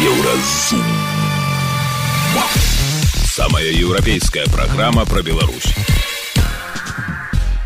Еўразум. 0.00 0.80
Самая 3.24 3.68
еўрапейская 3.68 4.46
праграма 4.46 5.04
пра 5.04 5.20
Беларусь. 5.20 5.74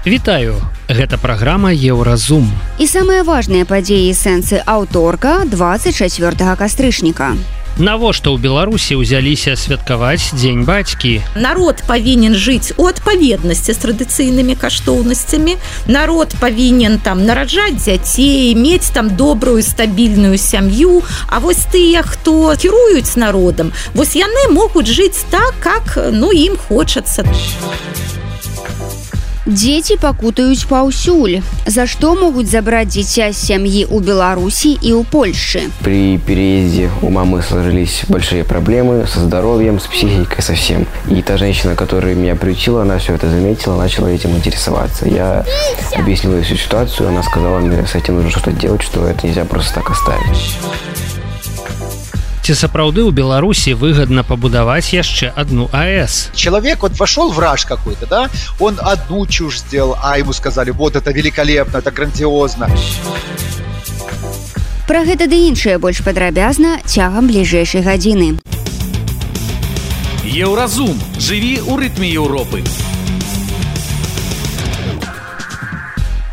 Вітаю, 0.04 0.56
гэта 0.88 1.14
праграма 1.16 1.70
Еўразум. 1.70 2.50
І 2.82 2.90
самыя 2.90 3.22
важныя 3.22 3.62
падзеі 3.62 4.10
сэнсы 4.10 4.58
аўторка 4.66 5.46
24 5.46 6.56
кастрычніка. 6.58 7.38
Навошта 7.74 8.30
ў 8.30 8.38
Беларусі 8.38 9.02
ўзяліся 9.02 9.58
святкаваць 9.58 10.30
дзень 10.38 10.62
бацькі. 10.62 11.26
Народ 11.34 11.82
павінен 11.90 12.38
жыць 12.38 12.70
у 12.78 12.86
адпаведнасці 12.86 13.74
з 13.74 13.78
традыцыйнымі 13.82 14.54
каштоўнасцямі. 14.54 15.58
Народ 15.90 16.38
павінен 16.38 17.02
там 17.02 17.26
нараджаць 17.26 17.82
дзяцей, 17.82 18.54
мець 18.54 18.94
там 18.94 19.18
добрую 19.18 19.58
стабільную 19.66 20.38
сям'ю. 20.38 21.02
А 21.26 21.42
вось 21.42 21.66
тыя, 21.66 22.06
хто 22.06 22.54
кіруюць 22.54 23.18
народам, 23.18 23.74
вось 23.90 24.14
яны 24.14 24.54
могуць 24.54 24.86
жыць 24.86 25.26
так, 25.34 25.58
как 25.58 25.98
ну 26.14 26.30
ім 26.30 26.54
хочацца. 26.54 27.26
Дзеці 29.45 29.97
пакутаюць 29.97 30.67
паўсюль. 30.69 31.39
За 31.65 31.87
што 31.87 32.13
могуць 32.13 32.51
забраць 32.51 32.91
дзіця 32.93 33.31
з 33.33 33.37
сям'і 33.39 33.87
ў 33.89 33.97
Беларусі 34.03 34.77
і 34.77 34.91
ў 34.99 35.01
Польшчы. 35.09 35.73
При 35.81 36.19
переезде 36.19 36.91
у 37.01 37.09
мамы 37.09 37.41
сложились 37.41 38.03
большие 38.07 38.43
проблемы 38.43 39.07
со 39.07 39.19
здоровьем, 39.21 39.79
с 39.79 39.87
психикой 39.87 40.43
совсем. 40.43 40.85
И 41.09 41.21
та 41.21 41.37
женщина, 41.37 41.75
которая 41.75 42.13
меня 42.15 42.35
приучила, 42.35 42.83
она 42.83 42.99
все 42.99 43.15
это 43.15 43.29
заметила, 43.29 43.75
начала 43.75 44.07
этим 44.07 44.35
интересоваться. 44.35 45.07
Я 45.07 45.45
объяснила 45.95 46.41
всю 46.43 46.55
ситуацию, 46.55 47.09
она 47.09 47.23
сказала 47.23 47.59
мне, 47.59 47.85
с 47.87 47.95
этим 47.95 48.15
нужно 48.15 48.29
что-то 48.29 48.51
делать, 48.51 48.83
что 48.83 49.07
это 49.07 49.25
нельзя 49.25 49.45
просто 49.45 49.75
так 49.75 49.89
оставить. 49.89 50.59
Ці 52.44 52.52
сапраўды 52.52 53.00
ў 53.00 53.08
Беларусі 53.08 53.72
выгадна 53.72 54.20
пабудаваць 54.20 54.92
яшчэ 54.92 55.32
одну 55.32 55.72
АС. 55.72 56.28
Человек 56.36 56.84
вот 56.84 56.92
вошел 57.00 57.32
враж 57.32 57.64
какой-то, 57.64 58.04
да, 58.04 58.28
он 58.60 58.76
одну 58.84 59.24
чушь 59.24 59.64
сделал, 59.64 59.96
а 60.02 60.18
ему 60.18 60.34
сказали, 60.34 60.68
вот 60.70 60.94
это 60.94 61.10
великолепно, 61.10 61.78
это 61.78 61.90
грандиозно. 61.90 62.68
Пра 64.84 65.08
гэта 65.08 65.24
ды 65.24 65.40
іншае 65.48 65.80
больш 65.80 66.04
падрабязна 66.04 66.84
цягам 66.84 67.32
бліжэйшай 67.32 67.80
гадзіны. 67.80 68.36
Еўразум. 70.28 71.00
Жыві 71.16 71.64
ў 71.64 71.80
рытме 71.80 72.12
Еўропы. 72.12 72.60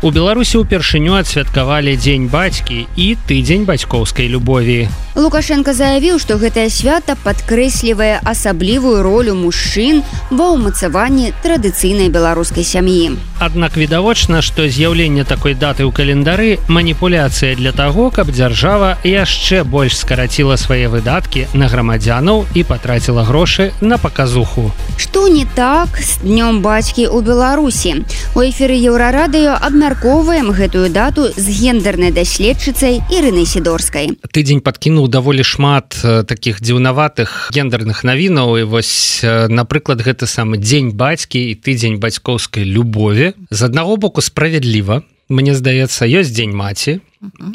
У 0.02 0.10
Беларусі 0.10 0.60
ўпершыню 0.60 1.14
адсвяткавалі 1.14 1.94
дзень 1.94 2.26
бацькі 2.26 2.90
і 2.98 3.06
тыдзень 3.24 3.62
бацькоўскай 3.64 4.26
любові. 4.26 4.90
Лукашенко 5.14 5.74
заявіў, 5.76 6.16
што 6.16 6.40
гэтае 6.40 6.70
свята 6.72 7.16
падкрэслівае 7.20 8.20
асаблівую 8.24 9.02
ролю 9.04 9.34
мужчын 9.36 10.00
ва 10.32 10.56
ўмацаванні 10.56 11.36
традыцыйнай 11.44 12.08
беларускай 12.08 12.64
сям'і. 12.64 13.20
Аднак 13.42 13.76
відавочна, 13.76 14.40
што 14.40 14.64
з'яўленне 14.70 15.24
такой 15.28 15.52
даты 15.52 15.84
ў 15.84 15.92
календары 15.92 16.62
маніпуляцыя 16.68 17.52
для 17.58 17.72
таго, 17.76 18.08
каб 18.08 18.32
дзяржава 18.32 18.96
яшчэ 19.04 19.64
больш 19.68 19.98
скараціла 20.00 20.56
свае 20.56 20.88
выдаткі 20.88 21.44
на 21.52 21.68
грамадзянаў 21.68 22.46
і 22.54 22.62
патраціла 22.64 23.26
грошы 23.28 23.72
на 23.82 23.98
паказуху. 23.98 24.70
Што 24.96 25.28
не 25.28 25.44
так 25.44 25.98
з 25.98 26.22
днём 26.22 26.62
бацькі 26.62 27.10
ў 27.10 27.18
Беларусі. 27.20 28.06
У 28.32 28.40
эфіры 28.46 28.78
еўрарадыё 28.78 29.58
абмяркоўваем 29.60 30.54
гэтую 30.56 30.88
дату 30.88 31.28
з 31.36 31.44
гендернай 31.50 32.14
даследчыцай 32.14 33.02
Ірыны 33.10 33.44
сідорскай. 33.44 34.14
Тыдзень 34.32 34.62
падкінуў 34.62 35.01
даволі 35.08 35.42
шмат 35.42 35.98
э, 36.04 36.22
такіх 36.24 36.60
дзіўнаватых 36.60 37.50
гендерных 37.54 38.04
навінаў. 38.04 38.58
І 38.58 38.62
вось 38.68 39.20
э, 39.22 39.48
напрыклад 39.48 40.02
гэты 40.02 40.26
самы 40.26 40.58
дзень 40.58 40.92
бацькі 40.92 41.38
і 41.38 41.54
тыдзень 41.54 41.98
бацькоўскай 41.98 42.64
любові 42.64 43.32
з 43.50 43.60
аднаго 43.62 43.96
боку 43.96 44.20
справядліва 44.20 45.02
Мне 45.32 45.54
здаецца 45.56 46.04
ёсць 46.04 46.34
дзень 46.34 46.52
маці 46.52 47.00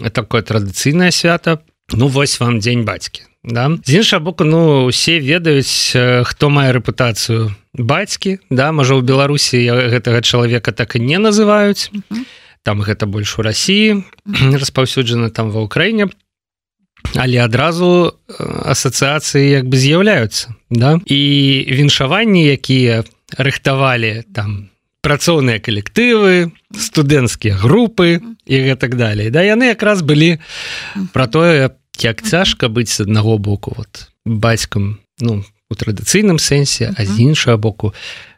такое 0.09 0.41
традыцыйнае 0.41 1.11
свята. 1.11 1.59
Ну 1.93 2.07
вось 2.07 2.39
вам 2.39 2.59
дзень 2.59 2.83
бацькі 2.87 3.27
да? 3.47 3.71
з 3.83 3.93
іншага 3.93 4.23
боку 4.23 4.43
ну 4.43 4.85
усе 4.85 5.19
ведаюць 5.19 5.95
э, 5.95 6.23
хто 6.25 6.49
мае 6.49 6.71
рэпутацыю 6.75 7.55
бацькі 7.73 8.39
да? 8.49 8.71
Можа 8.71 8.99
ў 8.99 9.01
беларусі 9.01 9.57
гэтага 9.63 10.21
чалавека 10.21 10.71
так 10.75 10.95
і 10.95 10.99
не 10.99 11.17
называюць. 11.17 11.89
Там 12.63 12.83
гэта 12.83 13.07
больш 13.07 13.39
у 13.39 13.41
рассіі 13.41 14.03
распаўсюджана 14.59 15.31
там 15.31 15.51
ва 15.51 15.63
ўкраіне 15.63 16.11
але 17.15 17.37
адразу 17.39 18.17
асацыяцыі 18.27 19.63
як 19.63 19.65
бы 19.69 19.77
з'яўляюцца 19.77 20.55
да? 20.69 20.99
І 21.05 21.19
віншаванні 21.71 22.43
якія 22.51 23.03
рыхтавалі 23.37 24.27
там 24.33 24.69
працоўныя 25.05 25.63
калектывы 25.63 26.51
студэнцкія 26.73 27.55
групы 27.55 28.19
і 28.45 28.55
гэтак 28.67 28.99
далей 28.99 29.29
да? 29.29 29.45
Яны 29.45 29.71
якраз 29.71 30.01
былі 30.01 30.39
про 31.13 31.27
тое 31.27 31.71
як 32.03 32.21
цяжка 32.21 32.67
быць 32.67 32.91
з 32.91 33.07
аднаго 33.07 33.37
боку 33.37 33.73
вот 33.77 34.09
бацькам 34.25 34.99
ну 35.19 35.43
у 35.69 35.73
традыцыйным 35.75 36.39
сэнсе 36.39 36.91
а 36.91 37.05
з 37.05 37.19
іншага 37.19 37.57
боку 37.57 37.93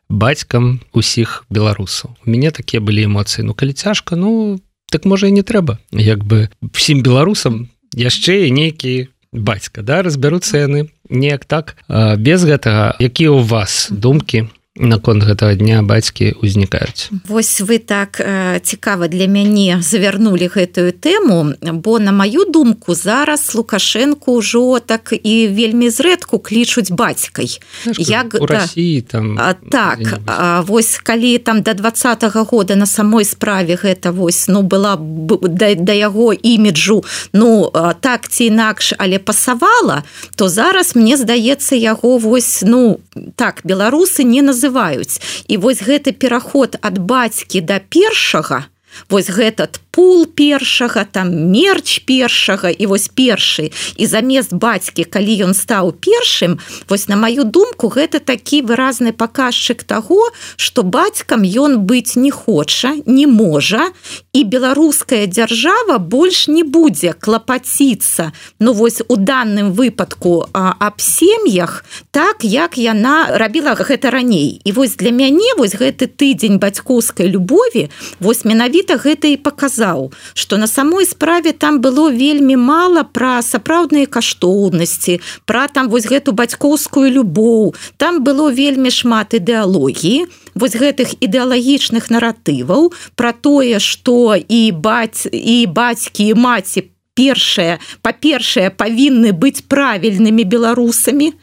бацькам 0.09 0.81
усіх 0.91 1.46
беларусаў. 1.50 2.18
У 2.25 2.29
мяне 2.29 2.52
такія 2.52 2.81
былі 2.81 3.06
эмоцыі. 3.06 3.46
Ну 3.46 3.53
калі 3.53 3.74
цяжка 3.74 4.16
ну 4.16 4.59
так 4.90 5.06
можа 5.06 5.29
і 5.29 5.38
не 5.38 5.46
трэба. 5.46 5.78
Як 5.94 6.25
бы 6.25 6.50
всім 6.74 7.06
беларусам 7.06 7.69
яшчэ 7.96 8.48
і 8.48 8.54
нейкі 8.54 8.94
бацька 9.32 9.82
да 9.86 10.02
разбяруцца 10.02 10.66
яны 10.66 10.90
неяк 11.10 11.46
так 11.46 11.78
без 11.90 12.46
гэтага. 12.46 12.98
Якія 13.02 13.34
ў 13.34 13.42
вас 13.46 13.90
думкі 13.90 14.50
наконт 14.78 15.25
гэтага 15.25 15.57
дня 15.57 15.81
бацькі 15.81 16.38
ўзнікаюць. 16.46 17.09
Вось 17.25 17.57
вы 17.62 17.81
так 17.81 18.22
э, 18.22 18.62
цікава 18.62 19.09
для 19.09 19.25
мяне 19.25 19.81
завярнулі 19.81 20.46
гэтую 20.46 20.94
тэму 20.94 21.57
бо 21.81 22.00
на 22.00 22.12
маю 22.12 22.46
думку 22.46 22.94
зараз 22.94 23.56
лукашенко 23.56 24.38
ўжо 24.38 24.79
так 24.79 25.09
і 25.09 25.50
вельмі 25.50 25.90
зрэдку 25.90 26.38
клічуць 26.40 26.94
бацькай. 26.94 27.59
Як 27.97 28.38
у 28.40 28.46
да, 28.46 28.62
России, 28.62 29.02
там 29.02 29.38
а, 29.41 29.58
так 29.58 30.22
а, 30.25 30.62
вось 30.62 31.02
калі 31.03 31.38
там 31.38 31.62
до 31.62 31.74
двадцатого 31.74 32.46
года 32.46 32.75
на 32.75 32.85
самой 32.85 33.25
справе 33.25 33.74
гэта 33.74 34.13
вось 34.13 34.47
ну 34.47 34.62
была 34.62 34.96
да, 34.96 35.74
да 35.75 35.94
яго 35.94 36.34
іміджу 36.34 37.03
ну 37.34 37.74
так 38.00 38.29
ці 38.29 38.53
інакш 38.53 38.94
але 38.97 39.19
пасавала 39.19 40.03
то 40.35 40.50
зараз 40.50 40.96
мне 40.96 41.18
здаецца 41.18 41.75
яго 41.75 42.18
вось 42.18 42.62
ну 42.62 43.00
так 43.35 43.62
беларусы 43.66 44.24
не 44.24 44.41
называют 44.41 44.59
называюць. 44.59 45.22
І 45.47 45.58
вось 45.58 45.81
гэты 45.81 46.12
пераход 46.12 46.75
ад 46.81 47.00
бацькі 47.00 47.62
да 47.62 47.80
першага 47.80 48.68
вось 49.10 49.30
гэтат 49.30 49.80
пул 49.92 50.26
першага 50.26 51.04
там 51.04 51.52
мерч 51.52 52.00
першага 52.08 52.70
і 52.70 52.86
вось 52.86 53.10
першы. 53.10 53.72
І 53.98 54.06
замест 54.06 54.54
бацькі 54.54 55.04
калі 55.04 55.50
ён 55.50 55.54
стаў 55.54 55.92
першым 55.92 56.60
вось 56.90 57.08
на 57.08 57.16
маю 57.16 57.44
думку 57.44 57.90
гэта 57.90 58.20
такі 58.20 58.62
выразны 58.62 59.12
паказчык 59.12 59.84
таго 59.84 60.32
что 60.56 60.84
бацькам 60.84 61.44
ён 61.44 61.84
быць 61.84 62.16
не 62.16 62.32
хоча 62.32 62.96
не 63.06 63.28
можа 63.28 63.92
і 64.34 64.44
беларуская 64.44 65.26
дзяржава 65.28 65.98
больш 65.98 66.48
не 66.48 66.64
будзе 66.64 67.14
клапаціцца. 67.14 68.32
Ну 68.59 68.74
вось 68.74 69.02
у 69.08 69.16
данным 69.16 69.74
выпадку 69.74 70.48
аб 70.54 71.02
сем'ях 71.02 71.84
так 72.12 72.44
як 72.44 72.78
яна 72.78 73.36
рабіла 73.36 73.76
гэта 73.76 74.12
раней. 74.12 74.62
І 74.64 74.72
вось 74.72 74.96
для 74.96 75.12
мяне 75.12 75.54
вось 75.58 75.76
гэты 75.76 76.08
тыдзень 76.08 76.59
бацькоўскай 76.59 77.28
любові 77.28 77.90
вось 78.20 78.46
менавіта 78.46 78.89
гэта 78.98 79.28
і 79.28 79.38
показал 79.38 79.80
сказаў 79.80 80.14
что 80.34 80.58
на 80.58 80.68
самой 80.68 81.06
справе 81.06 81.52
там 81.54 81.82
было 81.82 82.12
вельмі 82.12 82.56
мало 82.56 83.04
пра 83.04 83.42
сапраўдныя 83.42 84.06
каштоўнасці 84.06 85.20
пра 85.46 85.68
там 85.68 85.90
вось 85.90 86.08
гэту 86.08 86.32
бацькоўскую 86.32 87.09
любоў. 87.12 87.76
Там 87.97 88.24
было 88.24 88.52
вельмі 88.52 88.90
шмат 88.90 89.34
ідэалогіі 89.34 90.28
вось 90.56 90.76
гэтых 90.76 91.16
ідэалагічных 91.20 92.09
наратываў 92.09 92.94
про 93.16 93.34
тое 93.34 93.80
что 93.80 94.36
і 94.36 94.72
баць 94.72 95.28
і 95.32 95.66
бацькі 95.68 96.30
і 96.30 96.34
маці 96.34 96.90
першае 97.20 97.80
па-першае 98.02 98.70
павінны 98.72 99.36
быць 99.36 99.66
правільнымі 99.68 100.44
беларусамі. 100.48 101.34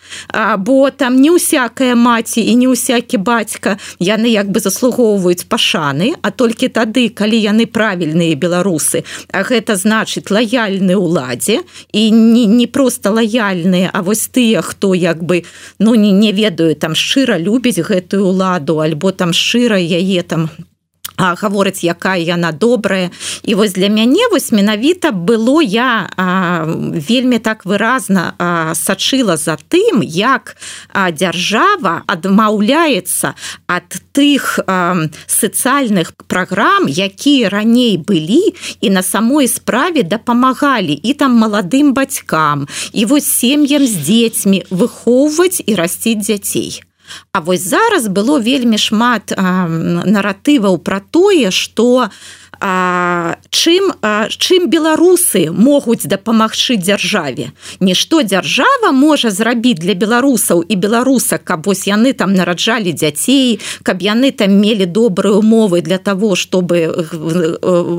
Бо 0.64 0.90
там 0.90 1.20
не 1.20 1.34
ўсякая 1.36 1.92
маці 1.92 2.40
і 2.40 2.54
не 2.56 2.68
ўсякі 2.72 3.20
бацька 3.20 3.76
яны 4.00 4.32
як 4.32 4.48
бы 4.48 4.64
заслугоўваюць 4.64 5.44
пашаны 5.44 6.14
а 6.22 6.32
толькі 6.32 6.72
тады 6.72 7.08
калі 7.12 7.36
яны 7.36 7.68
правільныя 7.68 8.34
беларусы. 8.40 9.04
А 9.32 9.44
гэта 9.44 9.76
значыць 9.76 10.32
лаяльны 10.32 10.96
ўладзе 10.96 11.60
і 11.92 12.02
не, 12.10 12.46
не 12.46 12.66
просто 12.66 13.12
лаяльныя 13.12 13.90
А 13.92 14.02
вось 14.02 14.28
тыя 14.28 14.62
хто 14.62 14.94
як 14.94 15.22
бы 15.22 15.44
ну 15.78 15.94
не 15.94 16.12
не 16.12 16.32
ведаю 16.32 16.74
там 16.74 16.94
шчыра 16.94 17.38
любіць 17.38 17.80
гэтую 17.80 18.30
ладу 18.30 18.80
альбо 18.80 19.12
там 19.12 19.32
шчыра 19.32 19.78
яе 19.78 20.22
там 20.22 20.48
гаворыць 21.18 21.84
якая 21.84 22.18
яна 22.20 22.52
добрая 22.52 23.10
і 23.42 23.54
вось 23.54 23.72
для 23.72 23.88
мяне 23.88 24.28
вось 24.30 24.52
менавіта 24.52 25.10
было 25.12 25.62
я 25.62 26.08
а, 26.16 26.64
вельмі 26.92 27.38
так 27.38 27.64
выразна 27.64 28.34
а, 28.38 28.74
сачыла 28.74 29.36
за 29.36 29.56
тым 29.68 30.02
як 30.02 30.56
а, 30.92 31.10
дзяржава 31.10 32.02
адмаўляецца 32.06 33.34
ад 33.66 33.88
тых 34.16 34.58
сацыяльных 35.26 36.12
праграм 36.26 36.88
якія 36.88 37.48
раней 37.52 37.96
былі 38.00 38.54
і 38.80 38.90
на 38.90 39.02
самой 39.02 39.48
справе 39.48 40.02
дапамагалі 40.02 40.96
і 40.96 41.14
там 41.14 41.36
маладым 41.36 41.92
бацькам. 41.92 42.68
І 42.92 43.04
вось 43.04 43.26
сем'ям 43.26 43.86
з 43.86 43.96
дзецьмі 43.96 44.64
выхоўваць 44.70 45.62
і 45.66 45.74
расціць 45.74 46.24
дзяцей 46.24 46.85
А 47.32 47.40
вось 47.40 47.64
зараз 47.68 48.08
было 48.08 48.38
вельмі 48.40 48.78
шмат 48.78 49.32
наратываў 49.36 50.78
пра 50.78 51.00
тое, 51.10 51.50
што 51.50 52.10
а, 52.60 53.36
чым 53.50 53.92
а, 54.02 54.28
чым 54.28 54.68
беларусы 54.70 55.50
могуць 55.50 56.06
дапамагчы 56.08 56.76
дзяржаве? 56.76 57.52
Нішто 57.80 58.22
дзяржава 58.22 58.92
можа 58.92 59.30
зрабіць 59.30 59.78
для 59.80 59.94
беларусаў 59.94 60.62
і 60.62 60.74
беларусак 60.76 61.44
каб 61.44 61.66
вось 61.66 61.86
яны 61.86 62.12
там 62.12 62.32
нараджалі 62.34 62.92
дзяцей 62.92 63.60
каб 63.82 64.02
яны 64.02 64.32
там 64.32 64.56
мелі 64.56 64.86
добрыя 64.86 65.36
умовы 65.36 65.82
для 65.82 65.98
того 65.98 66.34
чтобы 66.36 66.90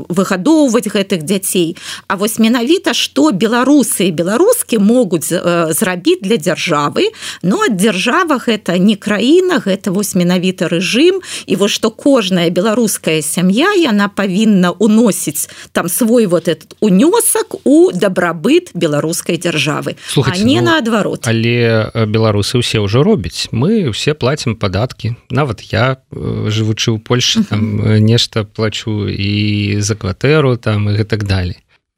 выгадоўваць 0.08 0.88
гэтых 0.90 1.22
дзяцей. 1.22 1.76
А 2.08 2.16
вось 2.16 2.38
менавіта 2.38 2.94
што 2.94 3.30
беларусы 3.30 4.08
і 4.08 4.16
беларускі 4.16 4.78
могуць 4.78 5.30
зрабіць 5.30 6.22
для 6.22 6.36
дзяржавы. 6.36 7.12
Но 7.42 7.62
ад 7.68 7.76
дзяржава 7.78 8.38
гэта 8.42 8.78
не 8.78 8.96
краіна 8.96 9.62
гэта 9.62 9.90
вось 9.94 10.14
менавіта 10.14 10.68
рэжым. 10.68 11.20
І 11.46 11.56
вось 11.56 11.72
што 11.72 11.90
кожная 11.90 12.50
беларуская 12.50 13.22
сям'я 13.22 13.72
яна 13.78 14.08
павінна 14.08 14.47
павінна 14.48 14.70
уносіць 14.70 15.48
там 15.72 15.88
свой 15.88 16.26
вот 16.26 16.48
этот 16.48 16.76
унёсак 16.80 17.54
у 17.64 17.92
дабрабыт 17.92 18.70
беларускай 18.74 19.36
дзяржавы 19.36 19.96
не 20.40 20.60
ну, 20.60 20.72
наадварот 20.72 21.28
але 21.28 21.90
беларусы 22.06 22.58
ўсе 22.58 22.80
ўжо 22.80 23.02
робяць 23.04 23.48
мы 23.52 23.92
все 23.92 24.14
платим 24.14 24.56
падаткі 24.56 25.16
нават 25.30 25.60
я 25.72 26.00
жывучы 26.10 26.96
ў 26.96 26.98
Польше 26.98 27.44
там 27.44 27.80
нешта 28.00 28.44
плачу 28.44 29.08
і 29.08 29.80
за 29.80 29.94
кватэру 29.94 30.56
там 30.56 30.88
і 30.88 30.96
гэтак 30.96 31.24
далі 31.24 31.56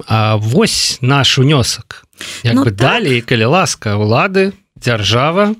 А 0.08 0.36
вось 0.36 0.96
наш 1.02 1.38
унёсак 1.38 2.08
ну, 2.42 2.64
так. 2.64 2.74
далей 2.74 3.20
калі 3.20 3.52
ласка 3.52 3.94
улады 3.94 4.52
дзяржава 4.74 5.54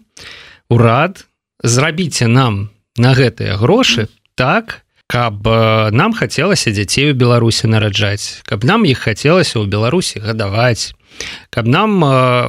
урад 0.69 1.27
зрабіце 1.63 2.27
нам 2.27 2.71
на 2.97 3.15
гэтыя 3.15 3.61
грошы 3.61 4.09
так 4.35 4.83
каб 5.11 5.43
нам 5.91 6.15
хацелася 6.15 6.71
дзяцей 6.71 7.11
у 7.11 7.19
беларусі 7.19 7.67
нараджаць 7.67 8.47
каб 8.47 8.63
нам 8.63 8.87
іх 8.87 9.11
хацелася 9.11 9.59
ў 9.59 9.67
беларусі 9.67 10.23
гадаваць 10.23 10.95
каб 11.51 11.67
нам 11.67 12.01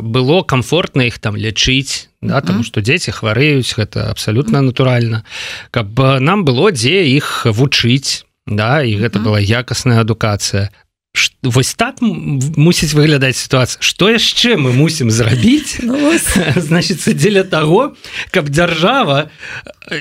было 0.05 0.45
комфортна 0.45 1.09
іх 1.09 1.17
там 1.17 1.35
лячыць 1.35 2.11
да, 2.21 2.41
тому 2.41 2.63
что 2.63 2.81
дзеці 2.81 3.11
хварэюць 3.11 3.73
гэта 3.73 4.09
абсалютна 4.13 4.61
натуральна. 4.61 5.25
Каб 5.71 5.97
нам 5.97 6.45
было 6.45 6.71
дзе 6.71 7.01
іх 7.09 7.49
вучыць 7.49 8.23
да 8.45 8.81
і 8.85 8.95
гэта 8.97 9.19
была 9.19 9.41
якасная 9.41 10.01
адукацыя 10.01 10.69
вось 11.43 11.73
так 11.73 12.01
мусіць 12.01 12.93
выглядаць 12.93 13.37
сітуацыя. 13.37 13.81
Что 13.81 14.09
яшчэ 14.09 14.55
мы 14.57 14.73
мусім 14.73 15.11
зрабіць? 15.11 15.81
Ну, 15.81 15.97
значится 16.55 17.13
дзеля 17.13 17.43
того 17.43 17.95
каб 18.31 18.49
дзяржава 18.49 19.29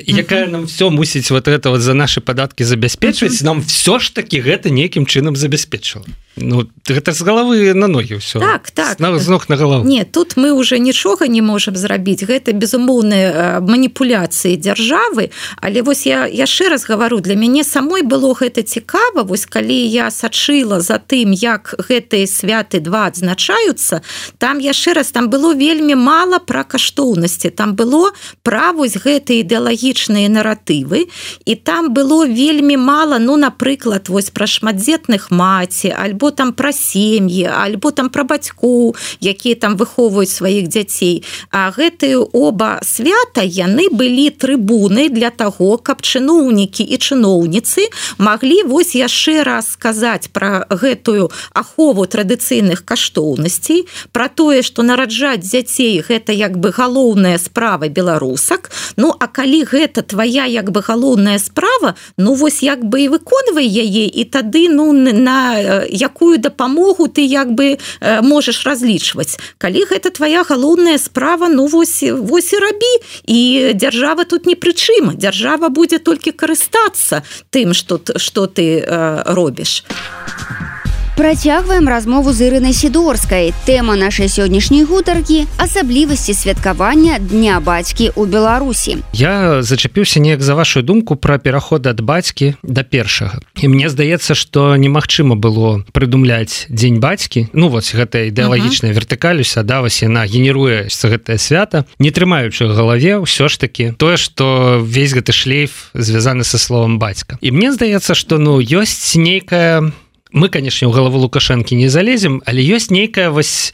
якая 0.06 0.46
нам 0.46 0.66
все 0.66 0.90
мусіць 0.90 1.30
вот 1.30 1.48
это 1.48 1.70
вот 1.70 1.80
за 1.80 1.94
наши 1.94 2.20
падаткі 2.20 2.64
забяспечваць 2.64 3.42
нам 3.42 3.62
все 3.62 3.98
ж 3.98 4.14
таки 4.14 4.40
гэта 4.40 4.70
нейкім 4.70 5.06
чынам 5.06 5.36
забяспечыла 5.36 6.04
Ну 6.36 6.64
гэта 6.88 7.12
з 7.12 7.20
головы 7.22 7.74
на 7.74 7.86
ногі 7.86 8.18
ўсё. 8.22 8.40
Так 8.40 8.70
так. 8.70 8.98
З 8.98 9.28
ног 9.28 9.46
на 9.48 9.56
голову 9.56 9.84
не 9.84 10.04
тут 10.04 10.36
мы 10.36 10.52
уже 10.52 10.78
нічога 10.78 11.26
не 11.26 11.42
можемм 11.42 11.76
зрабіць. 11.76 12.24
Гэта 12.24 12.52
безумоўныя 12.52 13.60
маніпуляцыі 13.60 14.56
дзяржавы. 14.56 15.30
Але 15.60 15.82
вось 15.82 16.06
я 16.06 16.26
яшчэ 16.26 16.70
раз 16.70 16.86
гавару 16.86 17.20
для 17.20 17.34
мяне 17.34 17.64
самой 17.64 18.02
было 18.02 18.34
гэта 18.34 18.62
цікава. 18.62 19.22
Вось 19.22 19.46
калі 19.46 19.74
я 19.74 20.10
сачыла 20.10 20.80
за 20.80 20.98
тым 20.98 21.34
як 21.34 21.74
гэтыя 21.78 22.26
святы 22.26 22.80
два 22.80 23.10
адзначаюцца 23.10 24.02
там 24.38 24.58
яшчэ 24.58 24.94
раз 24.94 25.10
там 25.10 25.28
было 25.30 25.54
вельмі 25.54 25.94
мала 25.94 26.38
пра 26.38 26.64
каштоўнасці. 26.64 27.50
Там 27.50 27.74
было 27.74 28.14
пра 28.42 28.72
вось 28.72 28.96
гэтыя 28.96 29.42
ідэалагічныя 29.44 30.30
наратывы. 30.30 31.10
І 31.44 31.54
там 31.54 31.92
было 31.92 32.24
вельмі 32.26 32.76
мала 32.76 33.18
ну 33.18 33.36
напрыклад 33.36 34.08
вось 34.08 34.30
пра 34.30 34.46
шматдзетных 34.46 35.30
маці 35.30 35.90
альбо 35.90 36.29
там 36.30 36.52
пра 36.52 36.72
сем'і 36.72 37.44
альбо 37.46 37.90
там 37.90 38.08
пра 38.08 38.24
бацьку 38.24 38.94
якія 39.20 39.54
там 39.54 39.76
выхоўваюць 39.76 40.30
сваіх 40.30 40.68
дзяцей. 40.68 41.24
А 41.50 41.70
гэтыя 41.70 42.20
оба 42.32 42.80
свята 42.82 43.42
яны 43.44 43.88
былі 43.90 44.30
трыбуны 44.30 45.08
для 45.08 45.30
таго 45.30 45.76
каб 45.78 46.02
чыноўнікі 46.02 46.84
і 46.84 46.96
чыноўніцы 46.96 47.88
маглі 48.18 48.62
вось 48.70 48.94
яшчэ 48.94 49.42
раз 49.44 49.72
сказаць 49.72 50.30
пра 50.32 50.66
гэтую 50.70 51.30
ахову 51.54 52.06
традыцыйных 52.06 52.84
каштоўнасцей 52.84 53.86
про 54.12 54.28
тое 54.28 54.62
что 54.62 54.82
нараджаць 54.82 55.46
дзяцей 55.46 56.00
гэта 56.00 56.32
як 56.32 56.58
бы 56.58 56.70
галоўная 56.70 57.38
справа 57.38 57.88
беларусак. 57.88 58.70
Ну 58.96 59.14
а 59.18 59.26
калі 59.26 59.64
гэта 59.64 60.02
твоя 60.02 60.46
як 60.46 60.70
бы 60.70 60.82
галоўная 60.82 61.38
справа 61.38 61.94
ну 62.16 62.34
вось 62.34 62.62
як 62.62 62.84
бы 62.84 63.00
і 63.00 63.08
выконвай 63.08 63.66
яе 63.66 64.06
і 64.06 64.24
тады 64.24 64.68
ну 64.68 64.92
на 64.92 65.58
якую 65.88 66.09
якую 66.10 66.42
дапамогу 66.42 67.06
ты 67.06 67.22
як 67.22 67.54
бы 67.54 67.78
э, 67.78 68.22
можаш 68.22 68.66
разлічваць. 68.66 69.38
Калі 69.58 69.86
гэта 69.86 70.10
твоя 70.10 70.42
галоўная 70.42 70.98
справа 70.98 71.46
ну 71.48 71.70
вось 71.70 72.02
вось 72.02 72.52
і 72.52 72.58
рабі. 72.58 72.94
І 73.26 73.38
дзяржава 73.78 74.26
тут 74.26 74.46
не 74.50 74.58
прычым 74.58 75.14
дзяржава 75.14 75.70
будзе 75.70 76.02
толькі 76.02 76.34
карыстацца 76.34 77.22
тым 77.54 77.74
что 77.74 78.02
что 78.18 78.46
ты 78.50 78.82
э, 78.82 79.22
робіш. 79.30 79.84
а 79.86 80.79
Працягваем 81.20 81.84
размову 81.88 82.32
з 82.32 82.48
ірынай 82.48 82.72
сідорскай. 82.72 83.52
Тэма 83.68 83.92
нашай 83.92 84.24
сённяшняй 84.24 84.88
гутаркі 84.88 85.44
асаблівасці 85.60 86.32
святкавання 86.32 87.20
дня 87.20 87.60
бацькі 87.60 88.08
ў 88.16 88.24
Беларусі. 88.24 89.04
Я 89.12 89.60
зачапіўся 89.60 90.16
неяк 90.16 90.40
за 90.40 90.56
вашу 90.56 90.80
думку 90.80 91.20
пра 91.20 91.36
пераход 91.36 91.84
ад 91.84 92.00
бацькі 92.00 92.56
да 92.64 92.80
першага. 92.88 93.44
І 93.60 93.68
мне 93.68 93.92
здаецца, 93.92 94.32
што 94.32 94.80
немагчыма 94.80 95.36
было 95.36 95.84
прыдумляць 95.92 96.72
дзень 96.72 97.04
бацькі. 97.04 97.52
Ну 97.52 97.68
вось 97.68 97.92
гэтая 97.92 98.32
ідэалагічная 98.32 98.96
вертыкалюся 98.96 99.60
да 99.60 99.84
вось 99.84 100.00
яна 100.00 100.24
генеруе 100.24 100.88
гэтае 100.88 101.36
свята, 101.36 101.84
не 102.00 102.16
трымаючы 102.16 102.64
галаве 102.72 103.20
ўсё 103.20 103.52
ж 103.52 103.60
такі 103.60 103.92
тое, 104.00 104.16
што 104.16 104.80
весь 104.80 105.12
гэты 105.12 105.36
шлейф 105.36 105.92
звязаны 105.92 106.48
са 106.48 106.56
словом 106.56 106.96
бацька. 106.96 107.36
І 107.44 107.52
мне 107.52 107.76
здаецца, 107.76 108.16
што 108.16 108.40
ну 108.40 108.56
ёсць 108.56 109.20
нейкая, 109.20 109.92
мы 110.32 110.48
конечно 110.48 110.88
у 110.88 110.92
голову 110.92 111.18
лукашэнкі 111.18 111.76
не 111.76 111.88
залезем 111.88 112.42
але 112.46 112.62
ёсць 112.62 112.90
нейкая 112.90 113.30
вось 113.30 113.72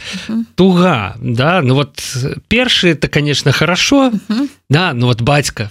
туга 0.54 1.16
да? 1.20 1.62
Ну 1.62 1.74
вот 1.74 2.02
першы 2.48 2.90
это 2.90 3.08
конечно 3.08 3.52
хорошо 3.52 4.12
да 4.70 4.92
ну 4.92 5.06
вот 5.06 5.20
батька 5.22 5.70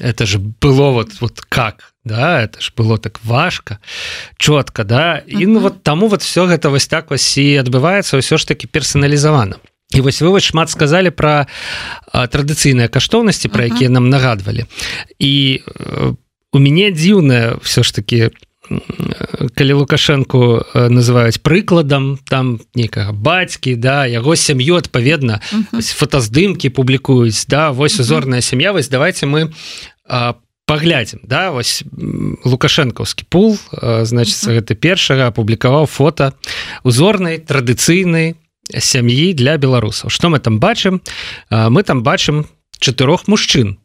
это 0.00 0.26
же 0.26 0.38
было 0.38 0.90
вот 0.90 1.20
вот 1.20 1.40
как 1.40 1.92
да? 2.04 2.42
Это 2.42 2.60
ж 2.60 2.72
было 2.76 2.98
так 2.98 3.20
важко 3.24 3.78
чётко 4.38 4.84
да? 4.84 5.22
І 5.26 5.46
ну 5.46 5.60
вот 5.60 5.82
таму 5.82 6.08
вот 6.08 6.22
все 6.22 6.46
гэта 6.46 6.68
вось 6.70 6.86
так 6.86 7.10
вось 7.10 7.38
і 7.38 7.62
адбываецца 7.62 8.18
ўсё 8.18 8.38
ж 8.38 8.46
таки 8.46 8.66
персаналізавана 8.66 9.56
і 9.94 10.00
вось 10.00 10.22
вы 10.22 10.30
вось 10.30 10.44
шмат 10.44 10.70
сказали 10.70 11.10
про 11.10 11.46
традыцыйныя 12.12 12.88
каштоўнасці 12.88 13.48
про 13.48 13.64
якія 13.64 13.90
нам 13.90 14.10
нагадвалі 14.10 14.66
і 15.18 15.62
у 16.52 16.58
мяне 16.58 16.90
дзіўная 16.90 17.58
все 17.62 17.82
ж 17.82 17.94
таки 17.94 18.30
калі 19.54 19.72
лукашенко 19.72 20.66
э, 20.74 20.88
называюць 20.88 21.42
прыкладам 21.42 22.18
там 22.28 22.60
некага 22.74 23.12
бацькі 23.12 23.76
да 23.76 24.06
яго 24.06 24.36
сям'ю 24.36 24.76
адпаведна 24.76 25.40
uh 25.52 25.62
-huh. 25.72 25.94
фотаздымкі 25.94 26.70
публікуюць 26.70 27.46
да 27.48 27.70
вось 27.70 28.00
узорная 28.00 28.40
сям'я 28.40 28.72
вось 28.72 28.88
давайте 28.88 29.26
мы 29.26 29.52
паглядзім 30.66 31.20
да 31.22 31.50
вось 31.50 31.84
лукашэнкаўскі 32.44 33.24
пул 33.28 33.58
значится 34.02 34.52
гэта 34.52 34.74
першага 34.74 35.26
апублікаваў 35.26 35.86
фото 35.86 36.32
узорнай 36.82 37.38
традыцыйнай 37.38 38.34
сям'і 38.74 39.32
для 39.34 39.56
беларусаў. 39.56 40.10
Что 40.10 40.28
мы 40.28 40.38
там 40.38 40.58
бачым? 40.58 41.00
Мы 41.50 41.82
там 41.82 42.02
бачым 42.02 42.46
чатырох 42.78 43.28
мужчын 43.28 43.78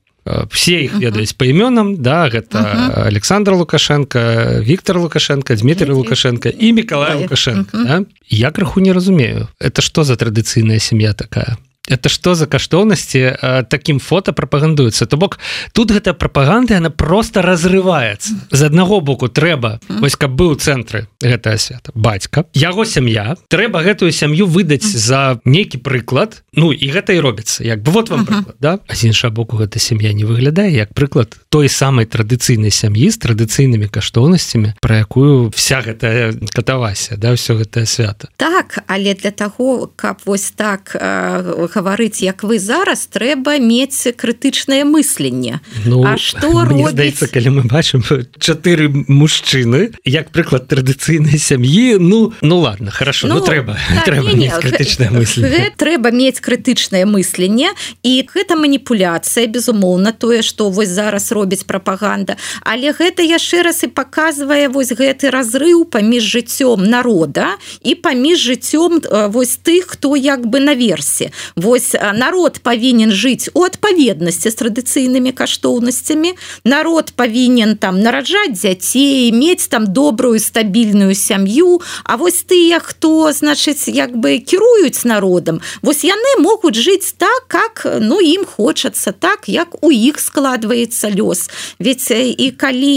все 0.50 0.84
их 0.84 0.94
ведаюць 0.94 1.34
по 1.34 1.46
імёнам 1.46 1.98
да 1.98 2.30
гэта 2.30 2.58
uh 2.60 2.76
-huh. 2.76 3.08
александр 3.08 3.54
лукашенко 3.54 4.20
Віктор 4.62 5.00
лукашенко 5.00 5.56
Дмитрий 5.56 5.92
лукашенко 5.92 6.50
і 6.50 6.74
Миколай 6.74 7.16
лукашенко 7.16 7.78
uh 7.78 7.82
-huh. 7.82 7.88
да? 7.88 8.06
я 8.30 8.52
крыху 8.52 8.80
не 8.80 8.94
разумею 8.94 9.48
это 9.60 9.82
что 9.82 10.04
за 10.04 10.14
традыцыйная 10.14 10.80
сям'я 10.80 11.14
такая 11.14 11.58
это 11.92 12.10
что 12.10 12.36
за 12.36 12.48
каштоўнасці 12.48 13.68
таким 13.70 14.00
фото 14.00 14.32
прапагандуецца 14.34 15.06
то 15.06 15.18
бок 15.18 15.40
тут 15.74 15.92
гэта 15.92 16.14
прапаганда 16.14 16.78
она 16.78 16.90
просто 16.90 17.42
разрываецца 17.42 18.34
з 18.52 18.62
аднаго 18.64 19.02
боку 19.02 19.28
трэба 19.28 19.80
вось 20.00 20.16
каб 20.16 20.32
быў 20.32 20.56
цэнтры 20.56 21.08
гэтая 21.22 21.58
свята 21.58 21.92
бацька 21.94 22.46
яго 22.56 22.86
сям'я 22.86 23.36
трэба 23.52 23.84
гэтую 23.84 24.12
сям'ю 24.12 24.46
выдаць 24.48 24.86
за 24.86 25.40
нейкі 25.46 25.82
прыклад. 25.82 26.44
Ну 26.54 26.72
і 26.72 26.86
гэта 26.92 27.14
і 27.14 27.20
робіцца 27.20 27.64
як 27.64 27.82
бы 27.82 27.92
вот 27.92 28.10
вам 28.10 28.26
прыклад, 28.26 28.56
да? 28.60 28.80
А 28.88 28.96
з 28.96 29.12
іншага 29.12 29.34
боку 29.34 29.58
гэта 29.58 29.80
сям'я 29.80 30.14
не 30.14 30.24
выглядае 30.24 30.72
як 30.72 30.94
прыклад 30.94 31.36
той 31.50 31.70
самай 31.70 32.06
традыцыйнай 32.06 32.72
сям'і 32.72 33.10
з 33.10 33.18
традыцыйнымі 33.18 33.90
каштоўнасцямі 33.90 34.76
про 34.82 35.02
якую 35.02 35.52
вся 35.56 35.82
гэтая 35.82 36.38
катавася 36.54 37.18
да 37.18 37.34
все 37.34 37.58
гэтае 37.58 37.86
свята. 37.86 38.30
Так 38.38 38.84
але 38.88 39.14
для 39.14 39.32
того 39.32 39.90
каб 39.96 40.22
вось 40.26 40.52
так 40.52 40.96
э, 40.96 41.68
гаварыць 41.82 42.22
як 42.22 42.46
вы 42.46 42.62
зараз 42.62 43.10
трэба 43.10 43.58
мець 43.58 44.06
крытычнае 44.14 44.86
мысленне. 44.86 45.62
Ну 45.86 46.06
что 46.22 46.54
здаецца 46.94 47.28
калі 47.28 47.50
мы 47.58 47.62
бачым 47.66 48.06
чатыры 48.38 48.86
мужчыны 49.10 49.98
як 50.06 50.30
прыклад 50.30 50.70
традыцыйнай 50.70 51.42
сям'і 51.42 51.98
ну 51.98 52.34
ну 52.42 52.60
ладно 52.62 52.92
хорошо 52.92 53.28
ну, 53.28 53.42
ну 53.42 53.46
трэба 53.46 53.74
так, 53.74 54.06
трэба 54.10 54.34
не, 54.38 54.50
крытычнае 54.54 55.10
мысленне. 55.10 55.74
трэба 55.78 56.14
мець 56.14 56.38
крытычнае 56.38 57.10
мысленне 57.10 57.74
і 58.04 58.14
гэта 58.30 58.56
маніпуляцыя 58.56 59.48
безумоўна 59.48 60.14
тое 60.14 60.42
что 60.46 60.70
вось 60.70 60.94
зараз 60.94 61.32
робіць 61.32 61.66
прапаганда. 61.66 62.38
Але 62.62 62.94
гэта 62.94 63.26
яшчэ 63.26 63.66
раз 63.66 63.82
і 63.84 63.90
показывае 63.90 64.70
вось 64.70 64.94
гэты 64.94 65.34
разрыв 65.34 65.90
паміж 65.90 66.22
жыццём 66.22 66.86
народа 66.86 67.58
і 67.82 67.96
паміж 67.96 68.38
жыццём 68.38 69.02
вось 69.34 69.58
тых 69.58 69.98
хто 69.98 70.16
як 70.16 70.46
бы 70.46 70.60
наверсе 70.60 71.32
Вось 71.62 71.94
народ 71.94 72.60
павінен 72.66 73.12
жыць 73.14 73.54
у 73.54 73.62
адпаведнасці 73.70 74.50
з 74.50 74.56
традыцыйнымі 74.58 75.30
каштоўнасцямі. 75.30 76.34
Народ 76.66 77.14
павінен 77.14 77.78
там 77.78 78.02
нараджаць 78.02 78.58
дзяцей 78.58 79.30
мець 79.30 79.70
там 79.70 79.86
добрую 79.94 80.42
стабільную 80.42 81.14
сям'ю. 81.14 81.82
А 82.04 82.18
вось 82.18 82.42
тыя 82.50 82.82
хто 82.82 83.30
значыць 83.30 83.86
як 83.94 84.18
бы 84.18 84.42
кіруюць 84.42 85.06
народам 85.06 85.62
вось 85.86 86.02
яны 86.02 86.42
могуць 86.42 86.82
жыць 86.82 87.14
так 87.18 87.46
как 87.48 87.86
ну 88.02 88.18
ім 88.18 88.42
хочацца 88.46 89.14
так 89.14 89.46
як 89.46 89.78
у 89.86 89.92
іх 89.94 90.18
складваецца 90.18 91.14
лёс. 91.14 91.46
Ведь 91.78 92.10
і 92.10 92.48
калі 92.58 92.96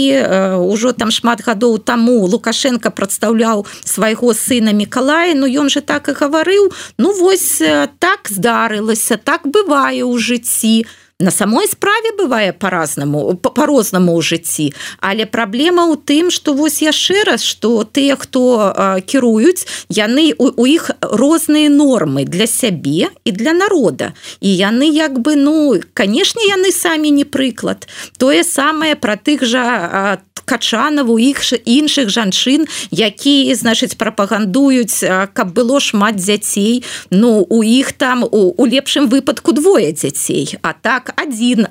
ўжо 0.73 0.97
там 0.97 1.13
шмат 1.13 1.45
гадоў 1.45 1.77
таму 1.77 2.25
лукашенко 2.25 2.89
прадстаўляў 2.89 3.69
свайго 3.85 4.33
сына 4.33 4.73
мікалая 4.73 5.37
Ну 5.37 5.45
ён 5.45 5.69
же 5.69 5.85
так 5.85 6.09
і 6.09 6.17
гаварыў 6.17 6.73
Ну 6.97 7.13
вось 7.13 7.61
так 8.01 8.25
здарылася 8.55 9.17
так 9.17 9.41
бывае 9.51 9.99
ў 9.99 10.15
жыцці 10.27 10.75
на 11.19 11.31
самой 11.31 11.67
справе 11.67 12.11
бывае 12.17 12.51
по-разнаму 12.51 13.39
по-рознаму 13.39 14.19
ў 14.19 14.21
жыцці. 14.21 14.75
Але 14.99 15.23
праблема 15.23 15.87
ў 15.87 15.95
тым 15.95 16.27
что 16.27 16.51
вось 16.51 16.83
яшчэ 16.83 17.23
раз 17.23 17.39
что 17.39 17.87
тыя 17.87 18.19
хто 18.19 18.75
кіруюць 19.07 19.63
яны 19.87 20.35
у, 20.35 20.51
у 20.51 20.65
іх 20.67 20.91
розныя 20.99 21.71
нормы 21.71 22.27
для 22.27 22.47
сябе 22.51 23.15
і 23.23 23.31
для 23.31 23.55
народа. 23.55 24.11
І 24.43 24.51
яны 24.51 24.91
як 24.91 25.23
бы 25.23 25.39
ну 25.39 25.79
канешне 25.95 26.51
яны 26.51 26.75
самі 26.75 27.15
не 27.15 27.23
прыклад. 27.23 27.87
Тое 28.19 28.43
самае 28.43 28.99
про 28.99 29.15
тых 29.15 29.47
жа 29.47 30.19
качанаву 30.45 31.17
іх 31.19 31.41
іншых 31.65 32.09
жанчын 32.13 32.69
якія 32.91 33.55
значыць 33.57 33.97
прапагандуюць 33.97 35.01
каб 35.33 35.53
было 35.57 35.79
шмат 35.79 36.15
дзяцей. 36.21 36.83
Ну 37.09 37.45
у 37.49 37.63
іх 37.63 37.91
там 37.91 38.23
у, 38.23 38.53
у 38.55 38.65
лепшым 38.65 39.09
выпадку 39.09 39.51
двое 39.51 39.91
дзяцей. 39.91 40.59
А 40.61 40.73
так 40.73 41.04
так 41.05 41.21
один 41.21 41.67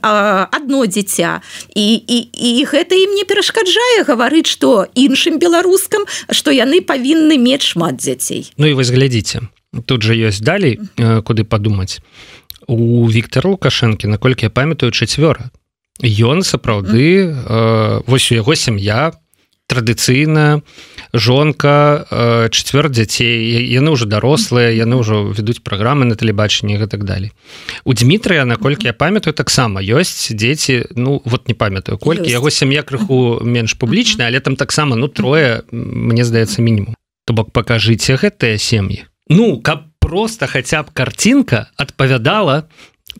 одно 0.53 0.87
дзіця. 0.87 1.41
І, 1.75 1.95
і, 1.95 2.19
і 2.33 2.65
гэта 2.65 2.95
ім 2.95 3.15
не 3.19 3.25
перашкаджае 3.25 4.05
гаварыць 4.07 4.47
что 4.47 4.87
іншым 4.95 5.39
беларускам 5.39 6.07
что 6.31 6.51
яны 6.51 6.81
павінны 6.81 7.39
мець 7.39 7.67
шмат 7.67 7.97
дзяцей. 7.97 8.53
Ну 8.59 8.67
і 8.67 8.73
вось 8.73 8.91
глядзіце 8.91 9.41
тут 9.87 10.03
же 10.03 10.15
ёсць 10.15 10.41
далей 10.41 10.79
куды 10.97 11.45
падумаць. 11.45 11.99
У 12.67 13.09
Віктора 13.11 13.51
лукашэнкі 13.51 14.07
наколькі 14.07 14.47
я 14.47 14.51
памятаю 14.51 14.93
чацвёра. 14.93 15.51
Ён 16.03 16.43
сапраўды 16.43 17.31
э, 17.31 18.01
вось 18.07 18.33
у 18.33 18.35
яго 18.35 18.55
сям'я 18.55 19.13
традыцыйна 19.75 20.63
жонка 21.13 22.07
э, 22.11 22.49
чацвёр 22.51 22.89
дзяцей 22.89 23.67
яны 23.67 23.99
ўжо 23.99 24.07
дарослыя 24.07 24.71
яны 24.71 25.03
ўжо 25.03 25.35
ведуць 25.35 25.59
праграмы 25.67 26.07
на 26.07 26.15
тэлебачанні 26.15 26.79
і 26.79 26.87
так 26.87 27.03
далей 27.03 27.35
у 27.83 27.93
Дмітрыя 27.95 28.47
наколькі 28.47 28.87
я 28.87 28.95
памятаю 28.95 29.35
таксама 29.35 29.83
ёсць 29.83 30.31
дзеці 30.31 30.95
ну 30.95 31.23
вот 31.25 31.49
не 31.49 31.55
памятаю 31.55 31.99
колькі 31.99 32.31
яго 32.31 32.51
сям'я 32.51 32.87
крыху 32.87 33.43
менш 33.43 33.75
публічная 33.75 34.31
але 34.31 34.39
там 34.39 34.55
таксама 34.57 34.95
ну 34.97 35.09
трое 35.09 35.67
мне 35.71 36.25
здаецца 36.25 36.63
мінімум 36.63 36.95
то 37.25 37.33
бок 37.33 37.53
пакажыце 37.53 38.21
гэтыя 38.21 38.59
сем'і. 38.61 39.05
Ну 39.29 39.61
каб 39.61 39.89
просто 39.99 40.47
хаця 40.47 40.83
б 40.83 40.93
карцінка 40.93 41.73
адпавядала 41.77 42.69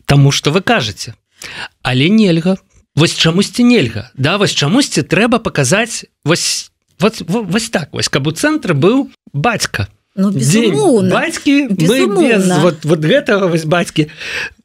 тому 0.05 0.31
что 0.31 0.51
вы 0.51 0.61
кажаце 0.61 1.17
але 1.81 2.09
нельга 2.09 2.57
вось 2.95 3.15
чамусьці 3.15 3.63
нельга. 3.63 4.09
Да 4.15 4.37
вось 4.37 4.55
чамусьці 4.55 5.03
трэба 5.03 5.39
паказаць 5.39 6.05
вось 6.23 6.71
вот, 6.99 7.21
вось 7.27 7.69
так 7.69 7.91
вось 7.91 8.09
каб 8.09 8.27
у 8.27 8.31
цэнтры 8.31 8.73
быў 8.73 9.11
бацька. 9.33 9.87
Ну, 10.15 10.31
бацькі 11.11 11.67
вот, 12.63 12.85
вот 12.87 12.99
гэтага 13.03 13.51
вось 13.51 13.67
бацькі 13.67 14.07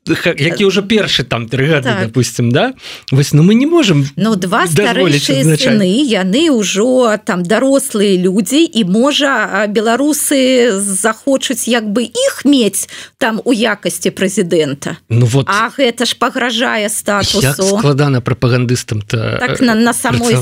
які 0.08 0.64
ўжо 0.64 0.80
першы 0.82 1.24
там 1.24 1.48
три 1.48 1.66
гады 1.66 1.92
так. 1.92 2.06
допустим 2.08 2.50
да 2.50 2.72
вось 3.12 3.32
ну 3.32 3.42
мы 3.42 3.54
не 3.54 3.66
можем 3.66 4.08
Ну 4.16 4.34
два 4.34 4.66
сыны 4.66 5.92
яны 6.08 6.50
ўжо 6.50 7.18
там 7.24 7.42
дарослыя 7.42 8.16
людзі 8.16 8.64
і 8.64 8.84
можа 8.84 9.66
беларусы 9.68 10.72
захочуць 10.80 11.68
як 11.68 11.84
бы 11.92 12.08
іх 12.08 12.44
мець 12.44 12.88
там 13.18 13.44
у 13.44 13.52
якасці 13.52 14.08
прэзідэнта 14.10 14.96
Ну 15.08 15.26
вот 15.26 15.46
А 15.48 15.68
гэта 15.68 16.06
ж 16.06 16.16
пагражае 16.16 16.88
статусу 16.88 17.52
складана 17.52 18.20
прапагандыстам 18.20 19.02
то 19.02 19.36
так 19.38 19.60
на, 19.60 19.74
на 19.74 19.92
самой 19.92 20.32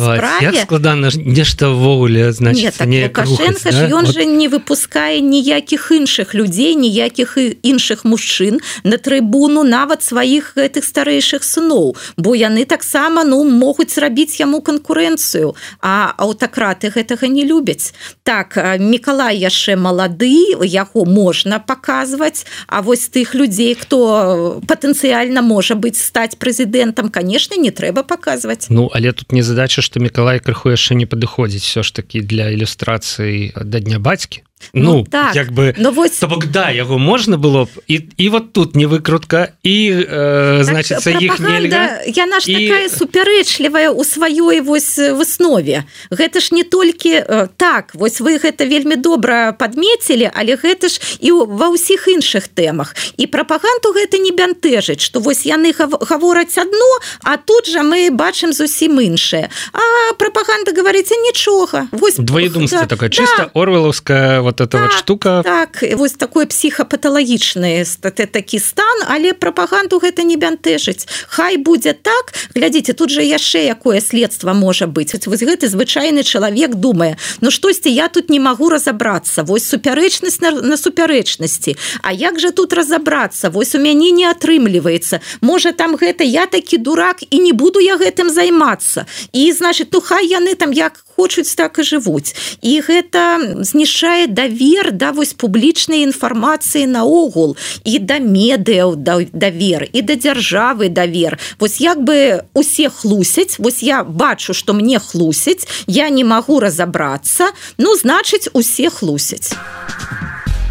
складана 0.63 1.11
нешта 1.15 1.69
ввогуле 1.71 2.33
значит 2.33 2.79
так, 2.79 2.87
Лукашенко 2.87 3.73
да? 3.73 3.89
ён 3.91 4.07
вот. 4.07 4.15
же 4.15 4.25
не 4.25 4.47
выпускае 4.49 5.19
ніякіх 5.21 5.91
іншых 5.91 6.35
людзей 6.35 6.77
ніякіх 6.77 7.37
іншых 7.67 8.05
мужчын 8.05 8.63
на 8.85 8.97
трыбуну 8.97 9.48
ну 9.49 9.65
нават 9.65 10.03
сваіх 10.03 10.55
гэтых 10.57 10.85
старэйшых 10.85 11.45
сыноў 11.45 11.97
бо 12.17 12.35
яны 12.35 12.65
таксама 12.65 13.25
ну 13.25 13.45
могуць 13.45 13.95
зрабіць 13.95 14.41
яму 14.41 14.61
канкурэнцыю 14.61 15.55
а 15.81 16.15
аўтакраты 16.17 16.91
гэтага 16.91 17.29
не 17.29 17.45
любяць. 17.45 17.93
Так 18.23 18.57
Миколай 18.79 19.39
яшчэ 19.39 19.77
малады 19.77 20.57
яго 20.65 21.05
можна 21.05 21.59
паказваць 21.61 22.47
А 22.67 22.83
вось 22.83 23.09
тых 23.09 23.35
людзей 23.35 23.75
хто 23.75 24.61
патэнцыяльна 24.67 25.43
можа 25.43 25.75
быць 25.75 26.01
стаць 26.01 26.37
прэзідэнтам 26.37 27.09
конечно 27.11 27.57
не 27.57 27.71
трэба 27.71 28.03
паказваць. 28.03 28.67
Ну 28.69 28.91
але 28.93 29.13
тут 29.13 29.33
не 29.33 29.43
задача 29.43 29.83
что 29.83 30.01
Миколай 30.01 30.41
крыху 30.41 30.71
яшчэ 30.71 30.95
не 30.95 31.07
падыходзіць 31.07 31.65
все 31.65 31.83
ж 31.83 31.95
таки 31.95 32.21
для 32.21 32.51
ілюстрацыі 32.51 33.53
да 33.57 33.81
дня 33.81 33.99
бацькі 33.99 34.48
Ну, 34.73 34.83
ну 34.83 35.05
так. 35.05 35.35
як 35.35 35.53
бы 35.53 35.75
но 35.77 35.91
ну, 35.91 35.97
вось... 35.97 36.21
бок 36.21 36.47
да 36.47 36.71
яго 36.71 36.99
можна 36.99 37.37
было 37.37 37.65
б 37.65 37.69
і 37.87 38.03
і 38.17 38.29
вот 38.29 38.53
тут 38.53 38.77
не 38.77 38.87
выкрутка 38.87 39.53
і 39.63 39.93
э, 39.93 40.57
так, 40.57 40.65
значит 40.65 41.07
іх 41.07 41.41
нельга 41.41 42.03
яна 42.07 42.41
ж 42.41 42.51
і... 42.51 42.69
такая 42.69 42.89
супярэчлівая 42.89 43.91
у 43.91 44.05
сваёй 44.05 44.61
вось 44.61 44.99
выснове 44.99 45.85
гэта 46.11 46.41
ж 46.41 46.55
не 46.55 46.65
толькі 46.65 47.23
э, 47.23 47.49
так 47.57 47.95
вось 47.95 48.21
вы 48.21 48.39
гэта 48.39 48.67
вельмі 48.69 48.97
добра 48.97 49.53
подметілі 49.53 50.31
але 50.35 50.57
гэта 50.57 50.89
ж 50.89 51.01
і 51.21 51.31
ва 51.31 51.69
ўсіх 51.73 52.09
іншых 52.09 52.49
тэмах. 52.49 52.95
І 53.17 53.27
прапаганду 53.27 53.93
гэта 53.95 54.19
не 54.19 54.33
бянтэжыць 54.33 55.01
что 55.01 55.21
вось 55.21 55.47
яны 55.47 55.73
гавораць 55.75 56.59
одно 56.59 56.91
а 57.23 57.37
тут 57.37 57.69
жа 57.69 57.83
мы 57.83 58.11
бачым 58.11 58.53
зусім 58.53 59.01
іншае. 59.01 59.51
А 59.73 60.15
прапаганда 60.15 60.73
говорится 60.73 61.15
нічога. 61.15 61.89
Вось 61.93 62.17
двоедумство 62.17 62.81
да, 62.81 62.87
такое 62.87 63.09
чисто 63.09 63.51
да. 63.53 63.61
орвеловская 63.61 64.41
вот 64.49 64.61
эта 64.61 64.79
так, 64.79 64.83
вот 64.83 64.93
штука. 64.93 65.43
так 65.45 65.85
вось 65.97 66.13
такой 66.13 66.47
психопаталагічны 66.47 67.85
такі 68.33 68.59
стан 68.59 69.05
але 69.09 69.33
прапаганду 69.33 70.01
гэта 70.01 70.25
не 70.25 70.37
бянтэжыць. 70.37 71.07
Хай 71.29 71.57
будзе 71.57 71.93
так. 71.93 72.33
Глядзіце 72.55 72.93
тут 72.93 73.11
же 73.11 73.23
яшчэ 73.23 73.69
якое 73.69 74.01
следство 74.01 74.53
можа 74.53 74.87
быть 74.87 75.13
вось 75.27 75.43
гэты 75.43 75.69
звычайны 75.69 76.23
чалавек 76.23 76.75
думае 76.75 77.17
Ну 77.41 77.51
штосьці 77.51 77.91
я 77.91 78.09
тут 78.09 78.31
не 78.31 78.41
магу 78.41 78.69
разобрацца 78.69 79.43
вось 79.43 79.69
супярэчнасць 79.69 80.41
на, 80.41 80.51
на 80.51 80.77
супярэчнасці. 80.77 81.77
А 82.03 82.13
як 82.13 82.41
же 82.41 82.51
тут 82.51 82.73
разобрацца 82.73 83.51
вось 83.51 83.75
у 83.75 83.79
мяне 83.79 84.11
не 84.11 84.25
атрымліваецца. 84.25 85.21
Можа 85.41 85.73
там 85.73 85.97
гэта 85.97 86.25
я 86.25 86.47
такі 86.47 86.79
дурак 86.79 87.23
і 87.31 87.39
не 87.39 87.53
буду 87.53 87.81
я 87.81 87.97
гэтым 87.97 88.31
займацца. 88.31 89.07
І 89.33 89.53
значит 89.53 89.93
ну 89.93 90.01
хай 90.01 90.27
яны 90.27 90.55
там 90.55 90.73
як 90.73 91.05
хочуць 91.19 91.55
так 91.59 91.79
і 91.79 91.83
жывуць. 91.83 92.31
І 92.63 92.79
гэта 92.87 93.43
знішчае 93.67 94.31
давер 94.31 94.95
да 94.95 95.11
вось 95.11 95.35
публічнай 95.35 96.07
інфармацыі 96.07 96.87
наогул 96.87 97.59
і 97.83 97.99
да 97.99 98.23
медыяў 98.23 98.95
да 98.95 99.19
давер 99.35 99.91
і 99.91 100.01
да 100.07 100.15
дзяржавы 100.15 100.89
давер. 100.89 101.39
Вось 101.59 101.83
як 101.83 101.99
бы 102.07 102.47
усе 102.55 102.87
хлусяць 102.89 103.59
вось 103.59 103.83
я 103.83 104.05
бачу 104.05 104.55
что 104.55 104.75
мне 104.75 104.99
хлусяць 104.99 105.67
я 105.87 106.09
не 106.09 106.25
магу 106.25 106.61
разобрацца 106.61 107.51
ну 107.79 107.95
значыць 107.99 108.49
усе 108.53 108.91
хлусяць 108.91 109.53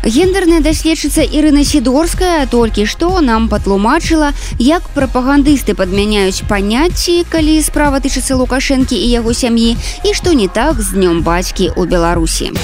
гендерная 0.08 0.60
даследчыца 0.64 1.22
Ірына 1.22 1.64
сідорская 1.68 2.48
толькі 2.48 2.88
што 2.88 3.20
нам 3.22 3.48
патлумачыла 3.52 4.34
як 4.58 4.88
прапагандысты 4.96 5.76
падмяняюць 5.76 6.48
паняцці 6.48 7.24
калі 7.30 7.62
справа 7.62 8.00
тычыцца 8.00 8.40
лукашэнкі 8.40 8.96
і 8.96 9.08
яго 9.14 9.36
сям'і 9.36 9.76
і 10.04 10.14
што 10.16 10.34
не 10.34 10.48
так 10.48 10.80
з 10.80 10.96
днём 10.96 11.24
бацькі 11.28 11.72
ў 11.76 11.84
беларусі 11.86 12.56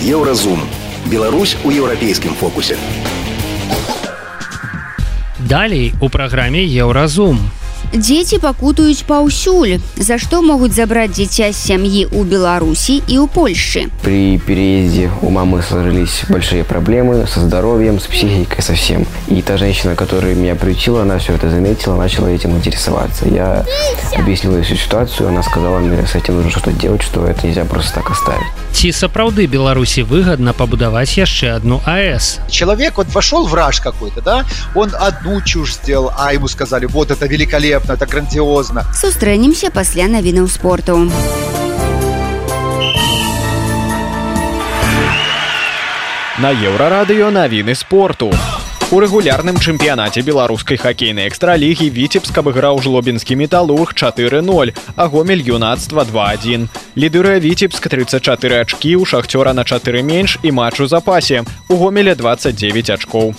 еўразум 0.00 0.62
Беларусь 1.06 1.56
у 1.64 1.70
еўрапейскім 1.70 2.34
фокусе. 2.34 2.76
Далей 5.38 5.94
у 6.00 6.08
праграме 6.08 6.62
еўразум 6.64 7.38
у 7.38 7.59
Дзеці 7.90 8.38
пакутаюць 8.38 9.02
паўсюль, 9.02 9.80
за 9.98 10.14
што 10.22 10.42
могуць 10.46 10.76
забраць 10.78 11.10
дзіця 11.10 11.50
з 11.50 11.58
сям'і 11.58 12.06
ў 12.06 12.22
Беларусі 12.22 13.02
і 13.02 13.18
ў 13.18 13.26
Польшчы. 13.26 13.90
При 14.06 14.38
переезде 14.38 15.10
у 15.26 15.30
мамы 15.34 15.58
сложились 15.58 16.22
большие 16.30 16.62
проблемы 16.62 17.26
со 17.26 17.40
здоровьем, 17.40 17.98
с 17.98 18.06
психикой 18.06 18.62
совсем. 18.62 19.06
И 19.26 19.42
та 19.42 19.56
женщина, 19.56 19.96
которая 19.96 20.36
меня 20.36 20.54
приютила, 20.54 21.02
она 21.02 21.18
все 21.18 21.34
это 21.34 21.50
заметила, 21.50 21.96
начала 21.96 22.28
этим 22.28 22.54
интересоваться. 22.54 23.26
Я 23.26 23.66
объяснила 24.14 24.62
всю 24.62 24.76
ситуацию, 24.76 25.28
она 25.28 25.42
сказала 25.42 25.80
мне, 25.80 26.06
с 26.06 26.14
этим 26.14 26.36
нужно 26.36 26.50
что-то 26.52 26.70
делать, 26.70 27.02
что 27.02 27.26
это 27.26 27.44
нельзя 27.44 27.64
просто 27.64 27.94
так 27.94 28.10
оставить. 28.10 28.46
Ці 28.70 28.92
сапраўды 28.94 29.50
Беларусі 29.50 30.06
выгодна 30.06 30.54
пабудаваць 30.54 31.18
яшчэ 31.18 31.58
одну 31.58 31.82
АЭС. 31.84 32.38
Человек 32.48 32.96
вот 32.96 33.08
вошел 33.10 33.46
враж 33.50 33.80
какой-то, 33.80 34.22
да, 34.22 34.46
он 34.76 34.94
одну 34.94 35.42
чушь 35.42 35.74
сделал, 35.74 36.12
а 36.16 36.32
ему 36.32 36.46
сказали, 36.46 36.86
вот 36.86 37.10
это 37.10 37.26
великолепно, 37.26 37.79
великолепно, 37.80 37.92
это 37.92 38.06
грандиозно. 38.06 38.84
Сустрэнемся 38.94 39.70
пасля 39.70 40.08
навінаў 40.08 40.48
спорту. 40.48 41.10
На 46.38 46.52
еўрарадыё 46.52 47.30
навіны 47.30 47.74
спорту. 47.74 48.32
У 48.90 48.98
рэгулярным 48.98 49.54
чэмпіянаце 49.54 50.22
беларускай 50.26 50.76
хакейнай 50.76 51.28
экстралігі 51.28 51.90
віцебск 51.94 52.34
абыграў 52.34 52.82
жлобінскі 52.82 53.36
металург 53.36 53.94
4-0, 53.94 54.74
а 54.96 55.06
гомель 55.06 55.44
юнацтва 55.46 56.02
2-1. 56.02 56.66
Лідырыя 56.96 57.38
віцебск 57.38 57.86
34 57.86 58.66
ачкі 58.66 58.96
ў 58.98 59.06
шахцёра 59.06 59.52
на 59.54 59.62
4 59.62 60.02
менш 60.02 60.38
і 60.42 60.50
матч 60.50 60.80
у 60.80 60.86
запасе. 60.88 61.44
У 61.68 61.76
гомеля 61.76 62.16
29 62.16 62.90
ачкоў. 62.90 63.34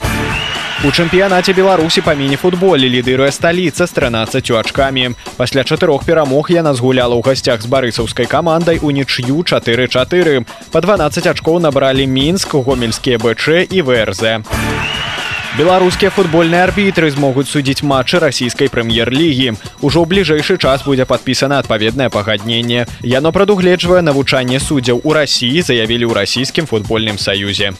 У 0.81 0.89
чэмпіянаце 0.89 1.53
беларусі 1.53 2.01
па 2.01 2.15
міні-футболе 2.17 2.89
лідыруе 2.89 3.29
сталіца 3.29 3.85
з 3.85 3.93
13 3.93 4.49
ачкамі. 4.49 5.13
Пасля 5.37 5.61
чатырох 5.61 6.01
перамог 6.09 6.49
яна 6.49 6.73
згуляла 6.73 7.13
ў 7.13 7.21
гасцях 7.21 7.61
з 7.61 7.69
барысаўскай 7.69 8.25
камандай 8.25 8.81
у 8.81 8.89
нічю 8.89 9.45
44 9.45 10.41
по 10.73 10.81
12 10.81 11.27
ачкоў 11.37 11.61
набралі 11.61 12.09
мінск 12.09 12.57
гомельскія 12.57 13.21
бч 13.21 13.69
і 13.69 13.81
врз 13.85 14.41
беларускія 15.53 16.09
футбольныя 16.09 16.65
арбітры 16.65 17.13
змогуць 17.13 17.51
судзіць 17.53 17.85
матчы 17.85 18.17
расійскай 18.17 18.65
прэм'ер-лігі. 18.73 19.53
Ужо 19.85 20.01
ў 20.01 20.09
бліжэйшы 20.09 20.57
час 20.57 20.81
будзе 20.81 21.05
падпісана 21.05 21.61
адпаведнае 21.61 22.09
пагадненне. 22.09 22.89
Яно 23.05 23.29
прадугледжвае 23.29 24.01
навучанне 24.01 24.57
суддзяў 24.57 25.05
у 25.05 25.13
рассіі 25.13 25.61
заявілі 25.61 26.09
ў 26.09 26.25
расійскім 26.25 26.65
футбольным 26.65 27.21
саюзе 27.21 27.77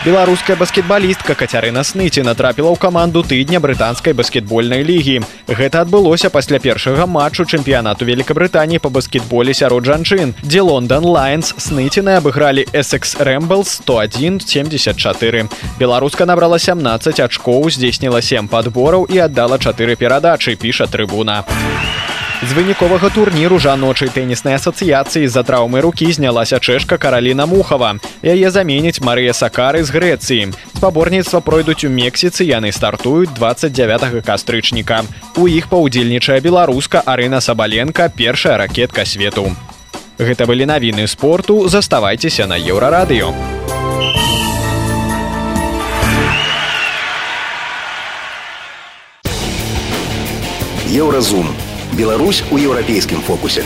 беларуская 0.00 0.56
баскетбалістка 0.56 1.34
кацярына 1.36 1.82
сныці 1.84 2.24
натрапіла 2.24 2.72
ў 2.72 2.80
каманду 2.80 3.20
тыдня 3.20 3.60
брытанскай 3.60 4.16
баскетбольнай 4.16 4.80
лігі. 4.80 5.20
Гэта 5.44 5.84
адбылося 5.84 6.30
пасля 6.32 6.56
першага 6.56 7.04
матчу 7.04 7.44
чэмпіянату 7.44 8.08
великкабрытаніі 8.08 8.80
па 8.80 8.88
баскетболе 8.88 9.52
сярод 9.52 9.84
жанчын 9.84 10.32
дзе 10.40 10.64
лондон 10.64 11.04
лайнс 11.04 11.52
сныціны 11.60 12.16
абыгралі 12.16 12.64
эсекс 12.72 13.20
рэмбл 13.20 13.64
101 13.68 14.40
74 14.40 15.48
беларуска 15.76 16.24
набрала 16.24 16.56
17 16.56 17.20
ачкоў 17.20 17.68
здзейсніла 17.68 18.24
7 18.24 18.48
падбораў 18.48 19.04
і 19.04 19.20
аддала 19.28 19.60
чатыры 19.60 20.00
перадачы 20.00 20.56
піша 20.56 20.88
трыбуна 20.88 21.44
з 22.42 22.52
выніковага 22.56 23.10
турніру 23.12 23.58
жаночай 23.60 24.08
тэніснай 24.08 24.56
асацыяцыі 24.56 25.28
з-за 25.28 25.42
траўмы 25.44 25.84
рукі 25.84 26.08
знялася 26.08 26.56
чэшка 26.56 26.96
караліна 26.96 27.44
мухава. 27.44 28.00
Яе 28.24 28.48
заменіць 28.48 29.04
марыя 29.04 29.36
сакары 29.36 29.84
з 29.84 29.92
грэцыі. 29.92 30.48
Спаборніцтва 30.80 31.44
пройдуць 31.44 31.84
у 31.84 31.92
мексіцы 31.92 32.48
яны 32.48 32.72
стартуюць 32.72 33.36
29 33.36 34.24
кастрычніка. 34.24 35.04
У 35.36 35.44
іх 35.52 35.68
паўдзельнічае 35.68 36.40
беларуска 36.40 37.04
арына 37.04 37.44
сабаленко 37.44 38.08
першая 38.08 38.56
ракетка 38.56 39.04
свету. 39.04 39.52
Гэта 40.16 40.48
былі 40.48 40.64
навіны 40.64 41.06
спорту. 41.08 41.68
Заставайцеся 41.68 42.46
на 42.48 42.56
еўрарадыё. 42.56 43.36
Еўразум 50.90 51.69
Беларусь 51.92 52.42
у 52.50 52.58
еўрапейскім 52.58 53.20
фокусе. 53.20 53.64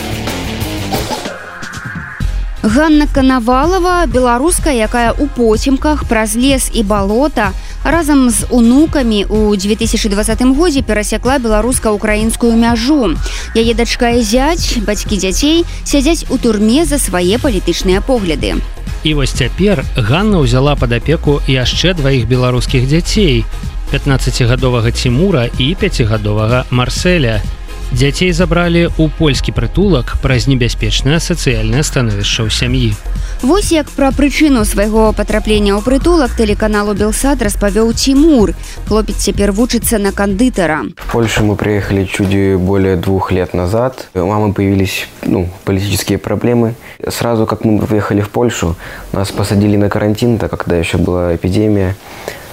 Ганна 2.65 3.05
Канавалова, 3.05 4.05
беларуска, 4.09 4.73
якая 4.73 5.13
ў 5.13 5.29
поцемках 5.29 6.09
праз 6.09 6.33
лес 6.33 6.73
і 6.73 6.81
балота, 6.81 7.53
разам 7.85 8.33
з 8.33 8.49
унукамі 8.49 9.21
ў 9.29 9.53
2020 9.53 10.41
годзе 10.57 10.81
перасякла 10.81 11.37
беларуска-украінскую 11.37 12.57
мяжу. 12.57 13.13
Яе 13.53 13.77
дачка 13.77 14.17
і 14.17 14.25
зяць, 14.25 14.81
бацькі 14.81 15.21
дзяцей 15.21 15.61
сядзяць 15.85 16.25
у 16.33 16.41
турме 16.41 16.89
за 16.89 16.97
свае 16.97 17.37
палітычныя 17.37 18.01
погляды. 18.01 18.57
І 19.05 19.13
вось 19.13 19.37
цяпер 19.37 19.85
Ганна 19.93 20.41
ўзяла 20.41 20.73
пад 20.73 20.97
апеку 20.97 21.45
яшчэ 21.45 21.93
дваіх 21.93 22.25
беларускіх 22.25 22.89
дзяцей: 22.89 23.45
15гадовага 23.93 24.89
Тимура 24.89 25.45
і 25.61 25.77
пяцігадовага 25.77 26.65
Марселя 26.73 27.45
дзяцей 27.90 28.30
забралі 28.30 28.86
ў 28.86 29.10
польскі 29.18 29.50
прытулак 29.50 30.14
праз 30.22 30.46
небяспечнае 30.46 31.18
сацыяльнае 31.18 31.82
становішча 31.82 32.46
ў 32.46 32.50
сям'і. 32.50 32.94
Вось 33.42 33.72
як 33.74 33.90
пра 33.90 34.14
прычыну 34.14 34.62
свайго 34.62 35.10
патраплення 35.16 35.74
ў 35.74 35.82
прытулак 35.82 36.36
тэлеканалу 36.38 36.94
Белсад 36.94 37.42
распавёў 37.42 37.90
Тимур. 37.96 38.54
Хлопец 38.86 39.16
цяпер 39.26 39.50
вучыцца 39.50 39.98
на 39.98 40.12
кандытара. 40.12 40.86
В 40.94 41.10
Польшу 41.10 41.42
мы 41.42 41.56
приехали 41.56 42.04
чуть 42.04 42.30
более 42.60 42.96
двух 42.96 43.32
лет 43.32 43.54
назад. 43.54 44.06
У 44.14 44.22
мамы 44.24 44.52
появились 44.52 45.08
ну, 45.26 45.48
политические 45.64 46.18
проблемы. 46.18 46.74
Сразу 47.08 47.46
как 47.46 47.64
мы 47.64 47.80
приехали 47.80 48.20
в 48.20 48.30
Польшу, 48.30 48.76
нас 49.12 49.32
посадили 49.32 49.76
на 49.76 49.88
карантин, 49.88 50.38
так 50.38 50.50
когда 50.50 50.76
еще 50.76 50.98
была 50.98 51.34
эпидемия, 51.34 51.96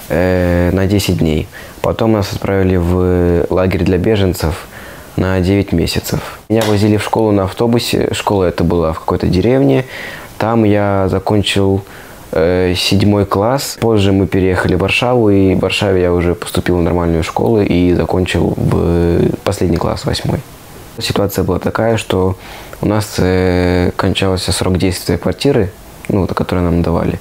э, 0.10 0.72
на 0.74 0.88
10 0.88 1.18
дней. 1.20 1.48
Потом 1.82 2.14
нас 2.14 2.34
отправили 2.34 2.78
в 2.78 3.46
лагерь 3.50 3.84
для 3.84 3.98
беженцев – 3.98 4.71
на 5.17 5.41
9 5.41 5.73
месяцев. 5.73 6.39
Меня 6.49 6.63
возили 6.63 6.97
в 6.97 7.03
школу 7.05 7.33
на 7.33 7.45
автобусе. 7.45 8.09
Школа 8.13 8.45
это 8.45 8.65
была 8.65 8.93
в 8.93 9.01
какой-то 9.01 9.27
деревне. 9.27 9.85
Там 10.39 10.65
я 10.65 11.09
закончил 11.09 11.83
э, 12.33 12.75
седьмой 12.77 13.27
класс. 13.27 13.79
Позже 13.81 14.13
мы 14.13 14.27
переехали 14.27 14.75
в 14.75 14.79
Варшаву, 14.79 15.31
и 15.31 15.55
в 15.55 15.61
Варшаве 15.61 16.03
я 16.03 16.13
уже 16.13 16.35
поступил 16.35 16.79
в 16.79 16.83
нормальную 16.83 17.23
школу 17.23 17.61
и 17.61 17.95
закончил 17.95 18.55
в 18.57 19.37
последний 19.45 19.77
класс, 19.77 20.05
восьмой. 20.05 20.41
Ситуация 20.99 21.45
была 21.45 21.59
такая, 21.59 21.97
что 21.97 22.37
у 22.81 22.87
нас 22.87 23.15
э, 23.19 23.93
кончался 23.97 24.53
срок 24.53 24.79
действия 24.79 25.17
квартиры, 25.17 25.71
ну, 26.09 26.27
которую 26.27 26.65
нам 26.65 26.83
давали. 26.83 27.19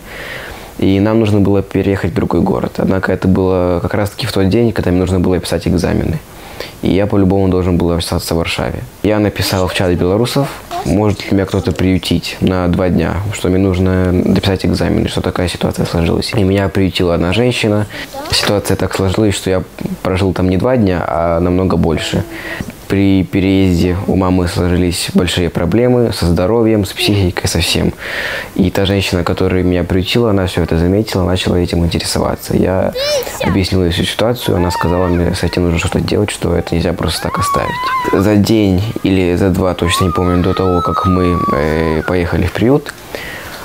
И 0.79 0.99
нам 0.99 1.19
нужно 1.19 1.39
было 1.39 1.61
переехать 1.61 2.11
в 2.11 2.15
другой 2.15 2.41
город. 2.41 2.73
Однако 2.77 3.13
это 3.13 3.27
было 3.27 3.79
как 3.81 3.93
раз-таки 3.93 4.25
в 4.25 4.31
тот 4.31 4.49
день, 4.49 4.71
когда 4.71 4.89
мне 4.89 4.99
нужно 4.99 5.19
было 5.19 5.39
писать 5.39 5.67
экзамены. 5.67 6.19
И 6.81 6.93
я 6.93 7.07
по-любому 7.07 7.49
должен 7.49 7.77
был 7.77 7.91
остаться 7.91 8.35
в 8.35 8.37
Варшаве. 8.37 8.83
Я 9.03 9.19
написал 9.19 9.67
в 9.67 9.73
чат 9.73 9.91
белорусов, 9.93 10.47
может 10.85 11.23
ли 11.23 11.35
меня 11.35 11.45
кто-то 11.45 11.71
приютить 11.71 12.37
на 12.41 12.67
два 12.67 12.89
дня, 12.89 13.17
что 13.33 13.49
мне 13.49 13.57
нужно 13.57 14.11
дописать 14.11 14.65
экзамен, 14.65 15.07
что 15.07 15.21
такая 15.21 15.47
ситуация 15.47 15.85
сложилась. 15.85 16.33
И 16.35 16.43
меня 16.43 16.69
приютила 16.69 17.15
одна 17.15 17.33
женщина. 17.33 17.87
Ситуация 18.31 18.77
так 18.77 18.95
сложилась, 18.95 19.35
что 19.35 19.49
я 19.49 19.63
прожил 20.01 20.33
там 20.33 20.49
не 20.49 20.57
два 20.57 20.77
дня, 20.77 21.03
а 21.07 21.39
намного 21.39 21.77
больше. 21.77 22.23
При 22.91 23.23
переезде 23.23 23.95
у 24.07 24.17
мамы 24.17 24.49
сложились 24.49 25.11
большие 25.13 25.49
проблемы 25.49 26.11
со 26.11 26.25
здоровьем, 26.25 26.83
с 26.83 26.91
психикой, 26.91 27.47
со 27.47 27.61
всем. 27.61 27.93
И 28.55 28.69
та 28.69 28.85
женщина, 28.85 29.23
которая 29.23 29.63
меня 29.63 29.85
приютила, 29.85 30.31
она 30.31 30.45
все 30.45 30.61
это 30.63 30.77
заметила, 30.77 31.23
начала 31.23 31.55
этим 31.55 31.85
интересоваться. 31.85 32.53
Я 32.57 32.91
объяснил 33.45 33.85
ей 33.85 33.91
всю 33.91 34.03
ситуацию, 34.03 34.57
она 34.57 34.71
сказала 34.71 35.07
мне, 35.07 35.33
с 35.33 35.41
этим 35.41 35.63
нужно 35.63 35.79
что-то 35.79 36.01
делать, 36.01 36.31
что 36.31 36.53
это 36.53 36.75
нельзя 36.75 36.91
просто 36.91 37.23
так 37.23 37.39
оставить. 37.39 37.71
За 38.11 38.35
день 38.35 38.83
или 39.03 39.37
за 39.37 39.51
два, 39.51 39.73
точно 39.73 40.07
не 40.07 40.11
помню, 40.11 40.43
до 40.43 40.53
того, 40.53 40.81
как 40.81 41.05
мы 41.05 41.39
э, 41.53 42.01
поехали 42.05 42.45
в 42.45 42.51
приют, 42.51 42.93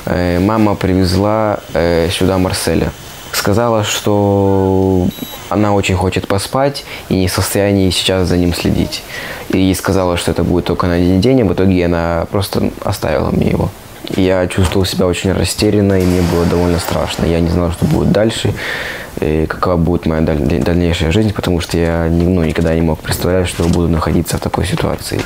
э, 0.05 0.39
мама 0.39 0.77
привезла 0.77 1.59
э, 1.75 2.11
сюда 2.13 2.39
Марселя 2.39 2.93
сказала, 3.37 3.85
что 3.85 5.07
она 5.49 5.75
очень 5.75 5.95
хочет 5.95 6.27
поспать 6.27 6.85
и 7.09 7.15
не 7.15 7.29
в 7.29 7.33
состоянии 7.33 7.91
сейчас 7.91 8.29
за 8.29 8.37
ним 8.37 8.55
следить. 8.55 9.03
И 9.51 9.73
сказала, 9.75 10.17
что 10.17 10.31
это 10.33 10.43
будет 10.43 10.65
только 10.65 10.87
на 10.87 10.95
один 10.95 11.21
день, 11.21 11.43
а 11.43 11.45
в 11.45 11.53
итоге 11.53 11.85
она 11.85 12.27
просто 12.31 12.71
оставила 12.85 13.31
мне 13.31 13.51
его. 13.51 13.71
Я 14.17 14.47
чувствовал 14.47 14.87
себя 14.87 15.07
очень 15.07 15.33
растерянно, 15.33 16.01
и 16.01 16.05
мне 16.05 16.23
было 16.23 16.45
довольно 16.45 16.79
страшно. 16.79 17.27
Я 17.27 17.41
не 17.41 17.49
знал, 17.49 17.73
что 17.73 17.87
будет 17.87 18.13
дальше, 18.13 18.55
и 19.21 19.47
какова 19.47 19.77
будет 19.77 20.07
моя 20.07 20.23
дальнейшая 20.23 21.11
жизнь, 21.11 21.33
потому 21.33 21.61
что 21.61 21.77
я 21.77 22.09
ну, 22.11 22.45
никогда 22.45 22.75
не 22.75 22.83
мог 22.83 23.01
представлять, 23.01 23.49
что 23.49 23.65
буду 23.65 23.89
находиться 23.89 24.37
в 24.37 24.41
такой 24.41 24.67
ситуации. 24.67 25.21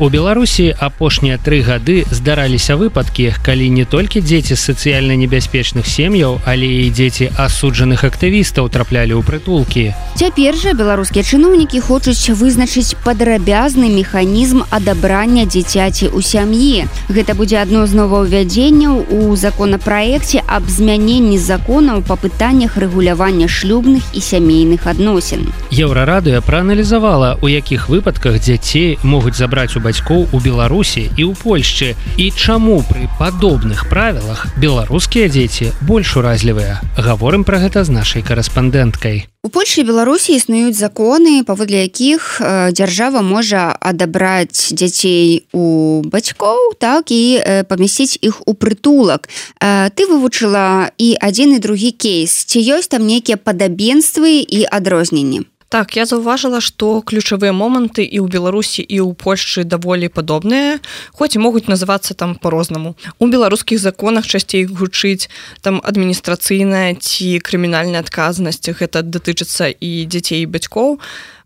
У 0.00 0.08
Беларусі 0.08 0.72
апошнія 0.80 1.36
тры 1.36 1.60
гады 1.60 2.06
здараліся 2.08 2.72
выпадкі, 2.80 3.36
калі 3.44 3.68
не 3.68 3.84
толькі 3.84 4.22
дзеці 4.24 4.56
сацыяльна 4.56 5.12
небяспечных 5.12 5.84
сем'яў, 5.84 6.40
але 6.48 6.64
і 6.64 6.88
дзеці 6.88 7.28
асуджаных 7.36 8.00
актывістаў 8.08 8.72
траплялі 8.72 9.12
ў 9.12 9.20
прытулкі. 9.20 9.92
Цяпер 10.16 10.56
жа 10.56 10.72
беларускія 10.72 11.20
чыноўнікі 11.20 11.84
хочуць 11.84 12.32
вызначыць 12.32 12.96
падрабязны 13.04 13.92
механізм 13.92 14.64
адабрання 14.72 15.44
дзіцяці 15.44 16.08
ў 16.08 16.24
сям'і. 16.24 16.88
Гэта 17.12 17.36
будзе 17.36 17.60
адно 17.60 17.84
з 17.84 17.92
новаўвядзенняў 18.00 19.04
у 19.04 19.36
законапраекце 19.36 20.40
аб 20.48 20.64
змяненні 20.64 21.36
законаў 21.36 22.00
па 22.08 22.16
пытаннях 22.16 22.80
рэгулявання 22.80 23.52
шлюбных 23.52 24.08
і 24.16 24.24
сямейных 24.24 24.88
адносін. 24.88 25.52
Еўрарадыё 25.68 26.40
прааналізавала, 26.40 27.36
у 27.44 27.52
якіх 27.52 27.92
выпадках 27.92 28.40
дзяцей 28.40 28.96
могуць 29.04 29.36
забраць 29.36 29.76
у 29.76 29.89
бацькоў 29.90 30.30
у 30.30 30.38
беларусі 30.38 31.10
і 31.18 31.22
ў 31.26 31.34
польшчы. 31.34 31.98
І 32.14 32.30
чаму 32.30 32.78
пры 32.86 33.10
падобных 33.18 33.90
правілах 33.90 34.46
беларускія 34.54 35.26
дзеці 35.26 35.74
больш 35.82 36.14
уразлівыя? 36.14 36.78
Гаворым 36.94 37.42
пра 37.42 37.58
гэта 37.58 37.82
з 37.82 37.90
нашай 37.90 38.22
корэспандэнткай 38.22 39.26
у 39.42 39.48
польльше 39.48 39.82
беларусі 39.88 40.36
існуюць 40.36 40.76
законы 40.76 41.40
паводле 41.48 41.88
якіх 41.88 42.44
э, 42.44 42.72
дзяржава 42.76 43.24
можа 43.24 43.72
адабраць 43.72 44.76
дзяцей 44.76 45.48
у 45.56 46.04
бацькоў 46.04 46.76
так 46.76 47.08
і 47.08 47.40
э, 47.40 47.64
памясціць 47.64 48.20
іх 48.20 48.44
у 48.44 48.52
прытулак. 48.52 49.32
Э, 49.56 49.88
ты 49.96 50.04
вывучыла 50.04 50.92
і 51.00 51.16
адзін 51.16 51.56
і 51.56 51.58
другі 51.64 51.90
кейс. 51.96 52.44
Ці 52.44 52.60
ёсць 52.60 52.92
там 52.92 53.08
нейкія 53.08 53.40
падабенствы 53.40 54.44
і 54.44 54.68
адрозненні 54.68 55.48
Так 55.70 55.94
я 55.94 56.02
заўважыла 56.02 56.58
што 56.58 56.98
ключавыя 57.06 57.54
моманты 57.54 58.02
і 58.02 58.18
ў 58.18 58.26
беларусі 58.26 58.82
і 58.82 59.06
ў 59.06 59.14
польшчы 59.14 59.62
даволі 59.62 60.10
падобныя 60.10 60.82
хоць 61.14 61.38
і 61.38 61.42
могуць 61.46 61.70
называцца 61.70 62.18
там 62.18 62.34
по-рознаму 62.34 62.98
у 63.22 63.30
беларускіх 63.30 63.78
законах 63.78 64.26
часцей 64.26 64.66
гучыць 64.66 65.30
там 65.62 65.78
адміністрацыйная 65.78 66.98
ці 66.98 67.38
крымінальная 67.38 68.02
адказнасць. 68.02 68.66
Гэта 68.66 69.06
датычыцца 69.06 69.70
і 69.70 69.90
дзяцей 70.10 70.42
і 70.42 70.50
бацькоў 70.50 70.98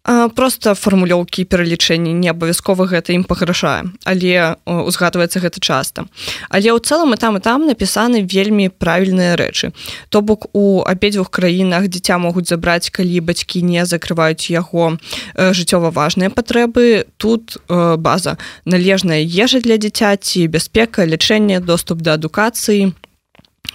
просто 0.04 0.74
фармулёўкі 0.74 1.44
пералічэнні 1.48 2.12
не 2.12 2.28
абавязкова 2.28 2.84
гэта 2.84 3.16
ім 3.16 3.24
пагражае 3.24 3.88
але 4.04 4.56
узгадваецца 4.68 5.40
гэта 5.40 5.58
часта. 5.60 6.04
Але 6.52 6.76
ў 6.76 6.80
цэлым 6.80 7.16
і 7.16 7.18
там 7.20 7.36
і 7.36 7.40
там 7.40 7.64
напісаны 7.64 8.20
вельмі 8.28 8.68
правільныя 8.68 9.36
рэчы. 9.36 9.72
То 10.12 10.20
бок 10.20 10.52
у 10.52 10.84
абедзвюх 10.84 11.30
краінах 11.30 11.88
дзіця 11.88 12.18
могуць 12.20 12.48
забраць 12.52 12.92
калі 12.92 13.20
бацькі 13.24 13.64
не 13.64 13.88
закрываюць 13.88 14.52
яго 14.52 15.00
жыццёва 15.34 15.88
важныя 15.88 16.28
патрэбы. 16.28 17.08
Тут 17.16 17.56
база. 17.68 18.36
Належная 18.64 19.24
ежа 19.24 19.60
для 19.64 19.80
дзіцяці 19.80 20.46
бяспека 20.48 21.08
лячэнне 21.08 21.60
доступ 21.60 22.04
да 22.04 22.20
адукацыі 22.20 22.92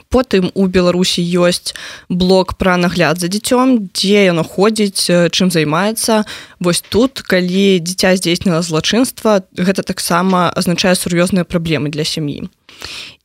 потым 0.10 0.50
у 0.54 0.66
беларусі 0.68 1.22
ёсць 1.22 1.74
блок 2.10 2.58
пра 2.58 2.78
нагляд 2.82 3.22
за 3.22 3.30
дзіцём 3.30 3.94
дзе 3.94 4.26
яно 4.34 4.44
ходзіць 4.44 5.06
чым 5.30 5.54
займаецца. 5.54 6.26
Вось 6.60 6.82
тут 6.82 7.22
калі 7.22 7.80
дзіця 7.80 8.18
здзейсніла 8.18 8.62
злачынства 8.66 9.46
гэта 9.54 9.86
таксама 9.86 10.50
азначае 10.50 10.98
сур'ёзныя 10.98 11.46
праблемы 11.46 11.94
для 11.94 12.04
сям'і. 12.04 12.50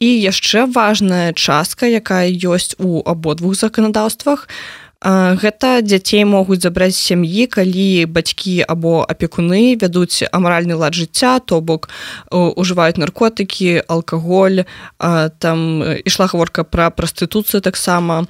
І 0.03 0.09
яшчэ 0.21 0.67
важная 0.67 1.33
частка 1.33 1.87
якая 1.87 2.29
ёсць 2.29 2.77
у 2.79 3.01
абодвух 3.07 3.55
заканадаўствах 3.57 4.45
у 4.45 4.84
гэта 5.05 5.85
дзяцей 5.85 6.25
могуць 6.25 6.65
забраць 6.65 6.97
сям'і 6.97 7.45
калі 7.47 8.09
бацькі 8.09 8.65
або 8.65 9.05
апекуны 9.05 9.77
вядуць 9.77 10.25
амаральны 10.33 10.75
лад 10.81 10.97
жыцця 10.97 11.45
то 11.45 11.61
бок 11.61 11.93
ужываюць 12.33 12.97
наркотыкі 12.97 13.85
алкаголь 13.85 14.65
там 14.99 15.59
ішла 16.09 16.27
гаворка 16.33 16.65
пра 16.65 16.89
прастытуцыю 16.89 17.61
таксама. 17.61 18.25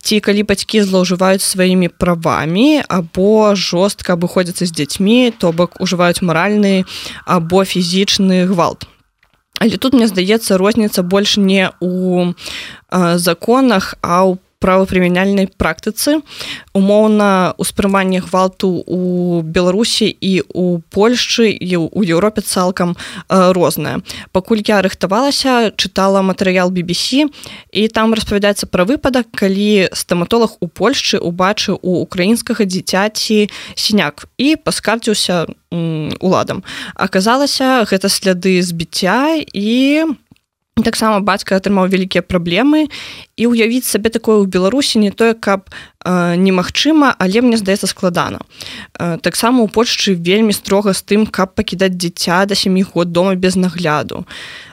Ці 0.00 0.20
калі 0.24 0.48
бацькі 0.48 0.80
злоўжываюць 0.80 1.44
сваімі 1.44 1.92
правамі 1.92 2.80
або 2.88 3.52
жорстка 3.52 4.16
абыходзяцца 4.16 4.64
з 4.64 4.72
дзяцьмі 4.72 5.32
то 5.36 5.52
бок 5.52 5.76
ужываюць 5.76 6.24
маральны 6.24 6.88
або 7.28 7.68
фізічны 7.68 8.48
гвалт. 8.48 8.88
Але 9.60 9.76
тут 9.76 9.92
мне 9.92 10.08
здаецца 10.08 10.56
розніца 10.56 11.02
больш 11.02 11.36
не 11.36 11.70
у 11.80 12.32
законах 12.90 13.94
а 14.00 14.24
ў 14.24 14.43
правапрымяняльнай 14.64 15.44
практыцы 15.60 16.24
умоўна 16.72 17.52
успрыманне 17.60 18.24
гвалту 18.24 18.80
у 18.88 19.42
беларусі 19.44 20.08
і 20.08 20.40
у 20.48 20.80
польшчы 20.88 21.52
і 21.52 21.76
у 21.84 22.00
еўропе 22.00 22.40
цалкам 22.40 22.96
рознае. 23.28 24.00
Пакуль 24.32 24.64
я 24.64 24.80
рыхтавалася 24.80 25.76
чытала 25.76 26.24
матэрыял 26.24 26.72
BBC 26.72 27.28
і 27.76 27.88
там 27.92 28.16
распавядаецца 28.16 28.64
пра 28.72 28.88
выпадак 28.88 29.28
калі 29.36 29.92
стаматолог 29.92 30.56
у 30.64 30.66
польшчы 30.72 31.20
убачыў 31.20 31.76
у 31.84 32.00
украінскага 32.00 32.64
дзіцяці 32.64 33.52
сіняк 33.76 34.24
і 34.40 34.56
паскардзіўся 34.56 35.44
уладам. 36.24 36.64
Аказалася 36.94 37.84
гэта 37.84 38.08
сляды 38.08 38.62
збіцця 38.62 39.44
і 39.52 40.08
у 40.08 40.14
таксама 40.82 41.20
бацька 41.22 41.54
атрымаў 41.54 41.86
вялікія 41.86 42.26
праблемы 42.26 42.90
і 43.38 43.44
ўявіць 43.46 43.86
сабе 43.86 44.10
такое 44.10 44.42
ў 44.42 44.50
беларусі 44.50 44.98
не 44.98 45.14
тое 45.14 45.38
каб 45.38 45.70
э, 45.70 46.34
немагчыма 46.34 47.14
але 47.14 47.46
мне 47.46 47.54
здаецца 47.54 47.86
складана. 47.86 48.42
Э, 48.98 49.18
таксама 49.22 49.62
у 49.62 49.70
польшчы 49.70 50.18
вельмі 50.18 50.50
строга 50.50 50.90
з 50.90 51.06
тым 51.06 51.30
каб 51.30 51.54
пакідаць 51.54 51.94
дзіця 51.94 52.42
да 52.50 52.58
сямі 52.58 52.82
год 52.82 53.14
дома 53.14 53.38
без 53.38 53.54
нагляду. 53.54 54.26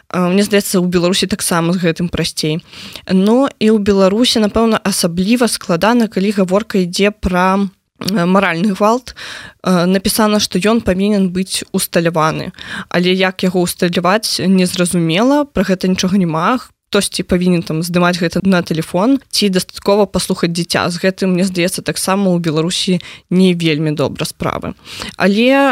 Э, 0.10 0.26
мне 0.26 0.42
здаецца 0.42 0.82
у 0.82 0.90
беларусі 0.90 1.30
таксама 1.30 1.78
з 1.78 1.86
гэтым 1.86 2.10
прасцей. 2.10 2.66
Но 3.06 3.46
і 3.62 3.70
ў 3.70 3.78
беларусі 3.78 4.42
напэўна 4.42 4.82
асабліва 4.82 5.46
складана 5.46 6.10
калі 6.10 6.34
гаворка 6.34 6.82
ідзе 6.82 7.14
пра 7.14 7.70
маральны 8.10 8.74
гвалт 8.74 9.16
напісана 9.64 10.40
што 10.42 10.58
ён 10.58 10.82
павінен 10.82 11.30
быць 11.30 11.64
усталяваны. 11.72 12.52
Але 12.90 13.14
як 13.14 13.44
яго 13.44 13.62
усталяваць 13.62 14.42
незразумела 14.42 15.46
пра 15.46 15.64
гэта 15.64 15.88
нічога 15.88 16.18
не 16.18 16.26
маг 16.26 16.72
хтосьці 16.92 17.24
павінен 17.24 17.64
там 17.64 17.80
здымаць 17.88 18.20
гэта 18.20 18.44
на 18.44 18.60
телефон 18.68 19.24
ці 19.32 19.48
дастаткова 19.48 20.12
паслухаць 20.12 20.52
дзіця. 20.52 20.92
З 20.92 21.00
гэтым 21.00 21.32
мне 21.32 21.48
здаецца 21.48 21.80
таксама 21.80 22.36
ў 22.36 22.44
беларусі 22.44 23.00
не 23.32 23.56
вельмі 23.56 23.96
добра 23.96 24.28
справы. 24.28 24.76
Але 25.16 25.72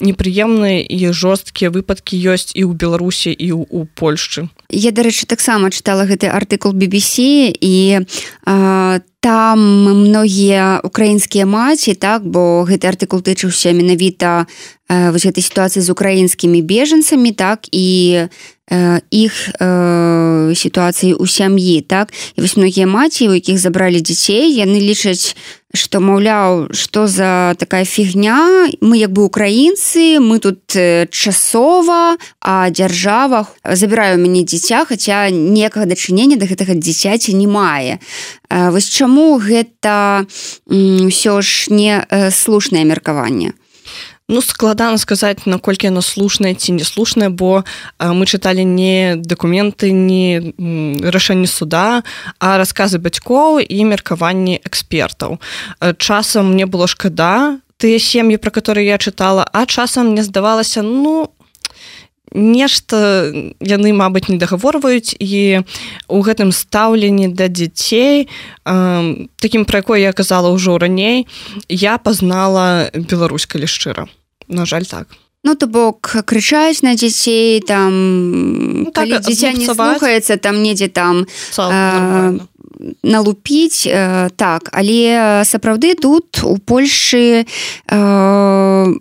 непрыемныя 0.00 0.80
і 0.80 1.12
жорсткія 1.12 1.68
выпадкі 1.68 2.16
ёсць 2.16 2.56
і 2.56 2.64
ў 2.64 2.72
беларусі 2.80 3.28
і 3.36 3.52
ў 3.60 3.84
польшчы. 3.92 4.48
Я 4.72 4.88
дарэчы 4.88 5.28
таксама 5.28 5.68
чытала 5.68 6.08
гэты 6.08 6.32
артыкул 6.32 6.72
BBC 6.72 7.52
і 7.52 8.08
там 8.40 9.04
э, 9.04 9.13
там 9.24 9.58
многія 10.04 10.80
украінскія 10.84 11.46
маці 11.48 11.96
так 11.96 12.28
бо 12.28 12.60
гэты 12.68 12.92
артыкул 12.92 13.24
тычыўся 13.24 13.72
менавіта 13.72 14.44
э, 14.92 15.08
вось 15.16 15.24
гэтай 15.24 15.40
сітуацыі 15.40 15.80
з 15.80 15.88
украінскімі 15.88 16.60
бежанцамі 16.60 17.32
так 17.32 17.64
і 17.72 18.28
іх 18.70 19.34
э, 19.60 20.54
сітуацыі 20.56 21.12
ў 21.20 21.26
сям'і 21.28 21.84
так? 21.84 22.12
І 22.36 22.40
вось 22.40 22.56
многія 22.56 22.88
маці 22.88 23.28
у 23.28 23.36
якіх 23.36 23.60
забралі 23.60 24.00
дзяцей 24.00 24.48
яны 24.56 24.80
лічаць 24.80 25.36
что 25.74 26.00
маўляў 26.00 26.72
что 26.72 27.06
за 27.06 27.54
такая 27.58 27.84
фігня? 27.84 28.72
Мы 28.80 28.96
як 29.04 29.12
бы 29.12 29.28
украінцы 29.28 30.16
мы 30.16 30.40
тут 30.40 30.72
часова 31.12 32.16
а 32.40 32.70
дзяржава 32.70 33.46
забіраю 33.64 34.16
мяне 34.16 34.48
дзіця 34.48 34.88
хаця 34.88 35.28
некага 35.28 35.84
дачынення 35.84 36.40
да 36.40 36.48
гэтага 36.48 36.72
дзіцяці 36.72 37.36
не 37.36 37.46
мае. 37.46 38.00
Вось 38.48 38.88
чаму 38.88 39.36
гэта 39.36 40.24
ўсё 40.72 41.34
ж 41.44 41.68
не 41.68 42.00
слушнае 42.32 42.88
меркаванне 42.88 43.52
ну 44.28 44.40
складана 44.40 44.98
сказаць 44.98 45.44
наколькі 45.46 45.86
яно 45.92 46.02
слушнае 46.02 46.54
ці 46.54 46.72
не 46.72 46.84
слушнае 46.84 47.28
бо 47.28 47.64
мы 48.00 48.24
чыталі 48.24 48.64
не 48.64 49.16
дакументы 49.20 49.92
не 49.92 50.54
рашэнне 51.04 51.46
суда 51.46 52.02
а 52.40 52.56
расказы 52.56 52.98
бацькоў 52.98 53.60
і 53.60 53.84
меркаванні 53.84 54.60
экспертаў. 54.64 55.40
Часам 55.98 56.54
мне 56.54 56.64
было 56.66 56.88
шкада 56.88 57.60
тыя 57.76 57.98
сем'і 57.98 58.40
про 58.40 58.50
которые 58.50 58.86
я 58.86 58.98
чытала 58.98 59.44
а 59.52 59.66
часам 59.66 60.12
мне 60.16 60.24
здавалася 60.24 60.82
ну 60.82 61.28
нешта 62.34 63.30
яны 63.60 63.94
мабыць 63.94 64.28
не 64.28 64.36
дагаворваюць. 64.36 65.16
І 65.18 65.62
у 66.08 66.18
гэтым 66.20 66.52
стаўленні 66.52 67.30
да 67.30 67.48
дзяцей 67.48 68.28
э, 68.66 69.26
таким 69.38 69.64
про 69.64 69.78
якой 69.78 70.02
я 70.02 70.12
казала 70.12 70.50
ўжо 70.50 70.78
раней 70.78 71.26
я 71.68 71.98
пазнала 71.98 72.90
Беларусь 72.94 73.46
калі 73.46 73.66
шчыра 73.66 74.08
на 74.48 74.66
жаль 74.66 74.84
так. 74.84 75.08
Ну 75.44 75.54
то 75.54 75.66
бок 75.66 76.16
крычаюць 76.24 76.82
на 76.82 76.96
дзяцей 76.96 77.60
там 77.60 78.82
ну, 78.84 78.90
так, 78.90 79.20
дзіця 79.20 79.52
не 79.52 79.66
слухаецца 79.66 80.36
там 80.36 80.62
недзе 80.62 80.88
там 80.88 81.26
э, 81.58 82.38
налупіць 83.02 83.86
э, 83.86 84.30
так. 84.36 84.68
Але 84.72 85.44
сапраўды 85.44 85.94
тут 85.94 86.40
у 86.44 86.56
Польшы 86.56 87.44
э, 87.44 88.94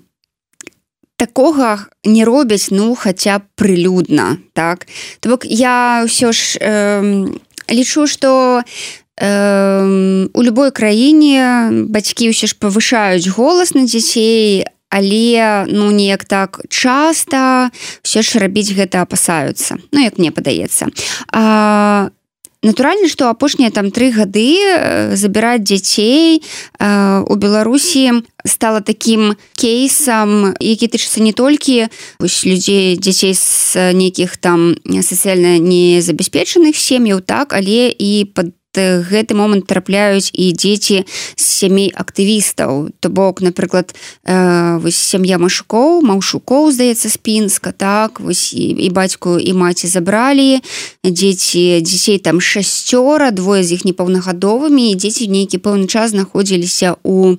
такога 1.23 1.87
не 2.03 2.25
робяць 2.27 2.67
ну 2.71 2.91
хаця 2.99 3.39
прылюдна 3.55 4.37
так? 4.53 4.87
То 5.23 5.31
бок 5.31 5.47
я 5.47 6.03
ўсё 6.03 6.35
ж 6.35 6.59
э, 6.59 7.31
лічу 7.71 8.07
что 8.07 8.63
э, 9.15 10.27
у 10.33 10.41
любой 10.43 10.71
краіне 10.75 11.71
бацькі 11.87 12.27
ўсё 12.35 12.51
ж 12.51 12.59
павышаюць 12.59 13.31
голас 13.31 13.71
на 13.71 13.87
дзяцей 13.87 14.67
але 14.91 15.65
ну 15.71 15.91
неяк 15.95 16.27
так 16.27 16.59
часта 16.67 17.71
все 18.03 18.19
ж 18.21 18.43
рабіць 18.43 18.75
гэта 18.75 19.07
апасаюцца 19.07 19.79
ну 19.95 20.03
як 20.03 20.19
мне 20.19 20.35
падаецца. 20.35 20.91
А 21.31 22.11
натуральна 22.63 23.11
што 23.11 23.29
апошнія 23.29 23.69
там 23.69 23.91
тры 23.91 24.09
гады 24.09 24.57
э, 24.57 25.15
забіраць 25.15 25.61
дзяцей 25.61 26.39
э, 26.39 27.19
у 27.27 27.35
беларусі 27.35 28.23
стала 28.47 28.81
таким 28.81 29.35
кейсам 29.55 30.55
які 30.59 30.87
тычыцца 30.87 31.19
не 31.21 31.35
толькі 31.35 31.91
вось 32.19 32.41
людзей 32.47 32.97
дзяцей 32.97 33.35
з 33.35 33.93
нейкіх 33.93 34.39
там 34.39 34.79
сацыяльна 34.87 35.59
незабяспечаных 35.59 36.79
сем'яў 36.79 37.21
так 37.21 37.53
але 37.53 37.91
і 37.91 38.31
под 38.33 38.55
гэты 38.81 39.35
момант 39.35 39.67
трапляюць 39.67 40.31
і 40.33 40.51
дзеці 40.53 41.05
з 41.35 41.43
сямей 41.43 41.91
актывістаў. 41.93 42.89
То 42.99 43.09
бок 43.09 43.41
напрыклад 43.41 43.93
э, 44.25 44.89
сям'я 44.89 45.37
машукоў 45.37 46.01
маўшукоў 46.01 46.71
здаецца 46.71 47.09
спінска 47.09 47.71
так 47.71 48.19
вось 48.19 48.53
і, 48.53 48.73
і 48.73 48.89
бацьку 48.89 49.37
і 49.37 49.53
маці 49.53 49.87
забралі. 49.87 50.61
Дзеці 51.03 51.81
дзяцей 51.81 52.19
там 52.19 52.41
шасцёра 52.41 53.31
двое 53.31 53.63
з 53.63 53.77
іх 53.77 53.85
непаўнагадовымі 53.85 54.91
і 54.91 54.95
дзеці 54.95 55.27
нейкі 55.27 55.61
пэўны 55.61 55.87
час 55.87 56.11
знаходзіліся 56.11 56.95
у 57.03 57.37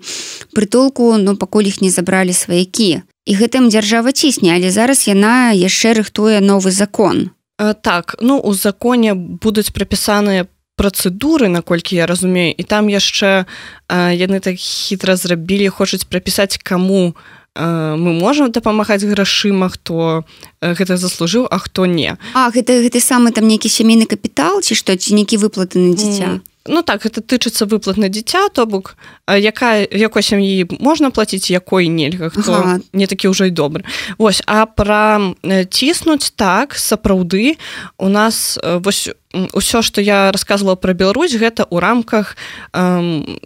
прытулку 0.54 1.16
но 1.18 1.32
ну, 1.32 1.36
пакуль 1.36 1.68
іх 1.68 1.80
не 1.80 1.90
забралі 1.90 2.32
сваякі. 2.32 3.02
І 3.24 3.32
гэтым 3.40 3.72
дзяржава 3.72 4.12
цісне 4.12 4.54
але 4.54 4.70
зараз 4.70 5.08
яна 5.08 5.56
яшчэ 5.56 5.96
рыхтуе 5.98 6.40
новы 6.40 6.70
закон. 6.70 7.30
Так 7.56 8.16
ну 8.20 8.38
у 8.38 8.54
законе 8.54 9.14
будуць 9.14 9.70
прапісаныя 9.70 10.46
працэдуры 10.76 11.48
наколькі 11.48 11.96
я 11.96 12.06
разумею 12.06 12.54
і 12.56 12.62
там 12.62 12.88
яшчэ 12.88 13.46
яны 13.90 14.40
так 14.40 14.58
хітра 14.58 15.16
зрабілі 15.16 15.68
хочуць 15.68 16.04
прапісаць 16.04 16.58
каму 16.58 17.14
мы 17.54 18.10
можам 18.18 18.50
дапамагаць 18.50 19.06
грашыма 19.06 19.70
хто 19.70 20.24
гэта 20.60 20.98
заслужыў 20.98 21.46
а 21.50 21.58
хто 21.58 21.86
не 21.86 22.18
А 22.34 22.50
гэта 22.50 22.82
гэты 22.82 22.98
самы 22.98 23.30
там 23.30 23.46
нейкі 23.46 23.70
сямейны 23.70 24.10
капітал 24.10 24.58
ці 24.62 24.74
што 24.74 24.96
ці 24.98 25.14
нейкі 25.14 25.38
выплаты 25.38 25.78
на 25.78 25.94
дзіця 25.94 26.38
mm. 26.38 26.53
Ну 26.66 26.82
так 26.82 27.04
это 27.04 27.20
тычыцца 27.20 27.66
выплат 27.68 27.96
на 28.00 28.08
дзіця 28.08 28.48
то 28.48 28.64
бок 28.64 28.96
якая 29.28 29.84
якой 29.84 30.22
сям'і 30.22 30.64
можна 30.80 31.10
плаціць 31.10 31.52
якой 31.52 31.88
нельга 31.92 32.32
ага. 32.32 32.80
не 32.92 33.06
такі 33.06 33.28
ўжо 33.28 33.44
і 33.44 33.52
добры 33.52 33.84
Вось 34.16 34.40
а 34.46 34.64
пра 34.64 35.34
ціснуць 35.68 36.32
так 36.32 36.72
сапраўды 36.72 37.60
у 38.00 38.08
нас 38.08 38.56
вось 38.62 39.12
ўсё 39.32 39.84
што 39.84 40.00
я 40.00 40.32
рассказывала 40.32 40.80
пра 40.80 40.96
Беларусь 40.96 41.36
гэта 41.36 41.68
ў 41.68 41.84
рамках 41.84 42.36
эм, 42.72 43.40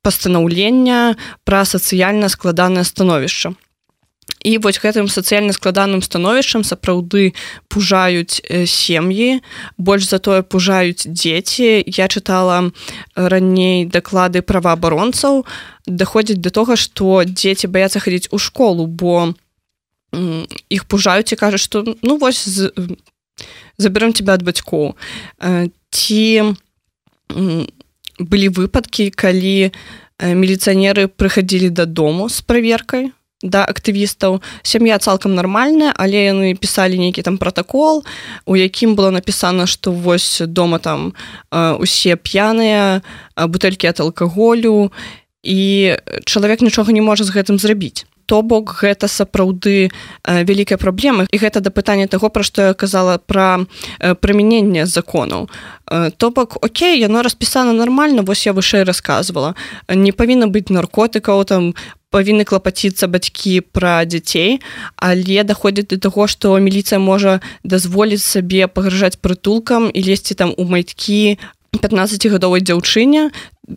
пастанаўлення 0.00 1.20
пра 1.44 1.68
сацыяльна 1.68 2.32
складанае 2.32 2.88
становішча 2.88 3.52
і 4.44 4.58
вось 4.58 4.80
гэтым 4.80 5.08
сацыяльна 5.08 5.52
складаным 5.52 6.02
становішчам 6.02 6.64
сапраўды 6.64 7.34
пужаюць 7.68 8.40
сем'і 8.66 9.40
больш 9.76 10.08
затое 10.08 10.42
пужаюць 10.42 11.04
дзеці 11.04 11.84
я 11.86 12.06
чытала 12.08 12.72
раней 13.14 13.84
даклады 13.84 14.42
праваабаронцаў 14.42 15.44
даходзіць 15.86 16.40
да 16.40 16.50
того 16.50 16.76
што 16.76 17.24
дзеці 17.24 17.68
баяцца 17.68 18.00
хадзіць 18.00 18.32
у 18.32 18.38
школу 18.38 18.86
бо 18.86 19.34
іх 20.70 20.84
пужаюць 20.86 21.32
і 21.32 21.40
кажуць 21.40 21.62
што 21.62 21.84
ну 22.02 22.16
вось 22.16 22.42
з 22.48 22.72
заберем 23.78 24.12
тебя 24.12 24.34
ад 24.34 24.42
бацькоў 24.42 24.96
ці 25.90 26.24
былі 28.20 28.48
выпадкі 28.56 29.10
калі 29.10 29.70
міліцыянеры 30.20 31.08
прыходзілі 31.08 31.70
дадому 31.70 32.28
з 32.28 32.40
праверкай 32.44 33.12
да 33.42 33.64
актывістаў 33.64 34.40
сям'я 34.62 34.98
цалкам 34.98 35.34
нармальная 35.34 35.92
але 35.96 36.28
яны 36.28 36.54
пісалі 36.54 37.00
нейкі 37.00 37.22
там 37.22 37.38
протакол 37.38 38.04
у 38.44 38.56
якім 38.56 38.94
было 38.94 39.10
напісана 39.10 39.66
што 39.66 39.92
вось 39.92 40.42
дома 40.44 40.78
там 40.78 41.14
э, 41.50 41.72
усе 41.80 42.16
п'яныя 42.16 43.00
бутэлькі 43.36 43.88
ад 43.88 44.00
алкаголю 44.00 44.92
і 45.42 45.96
чалавек 46.24 46.60
нічога 46.60 46.92
не 46.92 47.00
можа 47.00 47.24
з 47.24 47.32
гэтым 47.32 47.58
зрабіць. 47.58 48.04
То 48.26 48.42
бок 48.42 48.78
гэта 48.78 49.08
сапраўды 49.08 49.88
э, 49.88 50.44
вялікая 50.44 50.78
праблема 50.78 51.26
і 51.32 51.36
гэта 51.38 51.58
да 51.60 51.70
пытання 51.70 52.06
таго 52.06 52.30
пра 52.30 52.44
што 52.46 52.70
я 52.70 52.74
казала 52.74 53.18
пра 53.18 53.66
э, 53.98 54.14
прымяненне 54.14 54.86
законаў. 54.86 55.48
То 56.16 56.30
бок 56.30 56.56
Окей 56.62 57.00
яно 57.00 57.22
распісана 57.22 57.72
нармальна 57.72 58.22
вось 58.22 58.46
я 58.46 58.52
вышэй 58.52 58.84
рассказывала 58.84 59.56
не 59.88 60.12
павінна 60.12 60.46
быць 60.46 60.70
наркотыкаў 60.70 61.44
там 61.44 61.74
павінны 62.10 62.44
клапаціцца 62.44 63.06
бацькі 63.06 63.60
пра 63.74 64.02
дзяцей 64.04 64.58
але 64.98 65.46
даходзіць 65.46 65.88
да 65.94 65.96
таго 65.96 66.26
што 66.26 66.58
міліцыя 66.58 66.98
можа 66.98 67.38
дазволіць 67.62 68.22
сабе 68.26 68.66
пагражаць 68.66 69.18
прытулкам 69.22 69.88
і 69.94 70.00
лезці 70.02 70.34
там 70.34 70.54
у 70.58 70.66
майкі 70.66 71.38
15гадовай 71.70 72.66
дзяўчыне 72.66 73.30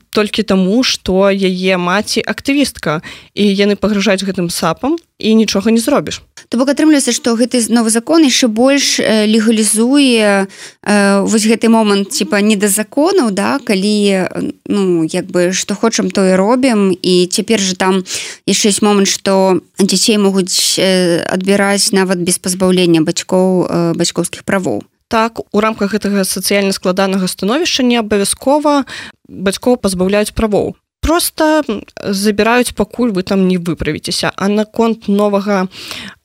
толькі 0.09 0.43
таму 0.43 0.83
што 0.83 1.29
яе 1.29 1.77
маці 1.77 2.23
актывістка 2.25 3.01
і 3.33 3.43
яны 3.43 3.75
пагражаюць 3.75 4.23
гэтым 4.23 4.49
сапам 4.49 4.97
і 5.19 5.35
нічога 5.35 5.71
не 5.71 5.79
зробіш. 5.79 6.21
То 6.49 6.57
бок 6.57 6.69
атрымліваецца 6.69 7.15
што 7.15 7.35
гэты 7.39 7.63
новы 7.71 7.89
закон 7.89 8.27
яшчэ 8.27 8.47
больш 8.51 8.99
легалізуе 8.99 10.45
э, 10.45 11.21
вось 11.23 11.47
гэты 11.47 11.69
момант 11.69 12.09
типа 12.11 12.41
не 12.41 12.55
да 12.55 12.67
законаў 12.67 13.31
да 13.31 13.59
калі 13.63 14.27
ну 14.67 15.03
як 15.07 15.31
бы 15.31 15.53
што 15.53 15.75
хочам 15.75 16.11
тое 16.11 16.35
робім. 16.35 16.91
І 16.91 17.27
цяпер 17.31 17.59
же 17.59 17.75
там 17.75 18.03
яшчэ 18.45 18.69
есть 18.69 18.81
момант 18.81 19.07
што 19.07 19.61
дзяцей 19.79 20.17
могуць 20.17 20.79
адбіраць 20.79 21.93
нават 21.93 22.19
без 22.19 22.37
пазбаўлення 22.37 23.01
бацькоў 23.01 23.95
бацькоўскіх 23.95 24.43
правоў 24.43 24.83
так 25.07 25.39
у 25.51 25.59
рамках 25.59 25.93
гэтага 25.93 26.23
сацыяльна 26.23 26.73
складанага 26.73 27.27
становішча 27.27 27.83
не 27.83 27.97
абавязкова 27.99 28.85
бацькоў 29.29 29.77
пазбаўляюць 29.77 30.33
правоў. 30.33 30.75
Просто 31.03 31.63
забіраюць 31.99 32.71
пакуль 32.71 33.11
вы 33.11 33.23
там 33.23 33.47
не 33.47 33.57
выправіцеся. 33.57 34.31
А 34.37 34.47
наконт 34.47 35.07
новага 35.07 35.67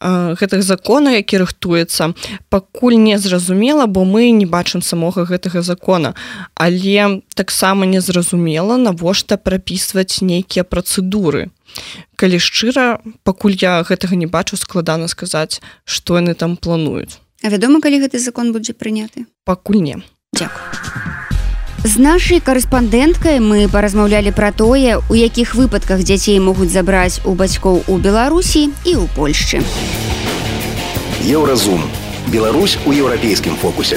гэтых 0.01 0.63
закона 0.63 1.19
які 1.19 1.43
рыхтуецца 1.43 2.15
пакуль 2.49 2.95
не 2.95 3.19
зразумела 3.19 3.87
бо 3.87 4.05
мы 4.05 4.31
не 4.31 4.47
бачым 4.47 4.83
самога 4.83 5.27
гэтага 5.27 5.63
закона. 5.63 6.15
Але 6.55 7.23
таксама 7.35 7.87
незразумела 7.87 8.77
навошта 8.77 9.37
прапісваць 9.37 10.23
нейкія 10.23 10.63
працэдуры. 10.63 11.51
Калі 12.15 12.39
шчыра 12.39 13.03
пакуль 13.25 13.59
я 13.59 13.83
гэтага 13.83 14.15
не 14.15 14.27
бачу 14.27 14.57
складана 14.57 15.09
сказаць 15.09 15.61
што 15.85 16.23
яны 16.23 16.39
там 16.39 16.57
плануюць 16.57 17.19
А 17.43 17.49
вядома 17.49 17.81
калі 17.81 18.03
гэты 18.03 18.19
закон 18.19 18.53
будзе 18.53 18.75
прыняты 18.75 19.27
пакуль 19.45 19.83
не 19.83 20.03
дзякую 20.35 20.79
З 21.85 22.03
нашай 22.03 22.41
карэспандэнткай 22.43 23.39
мы 23.39 23.69
паразмаўлялі 23.71 24.33
пра 24.35 24.51
тое, 24.51 24.99
у 24.99 25.15
якіх 25.15 25.55
выпадках 25.55 26.03
дзяцей 26.03 26.41
могуць 26.43 26.75
забраць 26.75 27.23
у 27.25 27.35
бацькоў 27.39 27.87
у 27.87 27.99
Беларусі 28.03 28.75
і 28.83 28.93
ў 28.99 29.07
Польшчы. 29.15 29.63
Еўразум. 31.23 31.87
Беларусь 32.27 32.77
у 32.85 32.93
еўрапейскім 32.93 33.55
фокусе. 33.63 33.97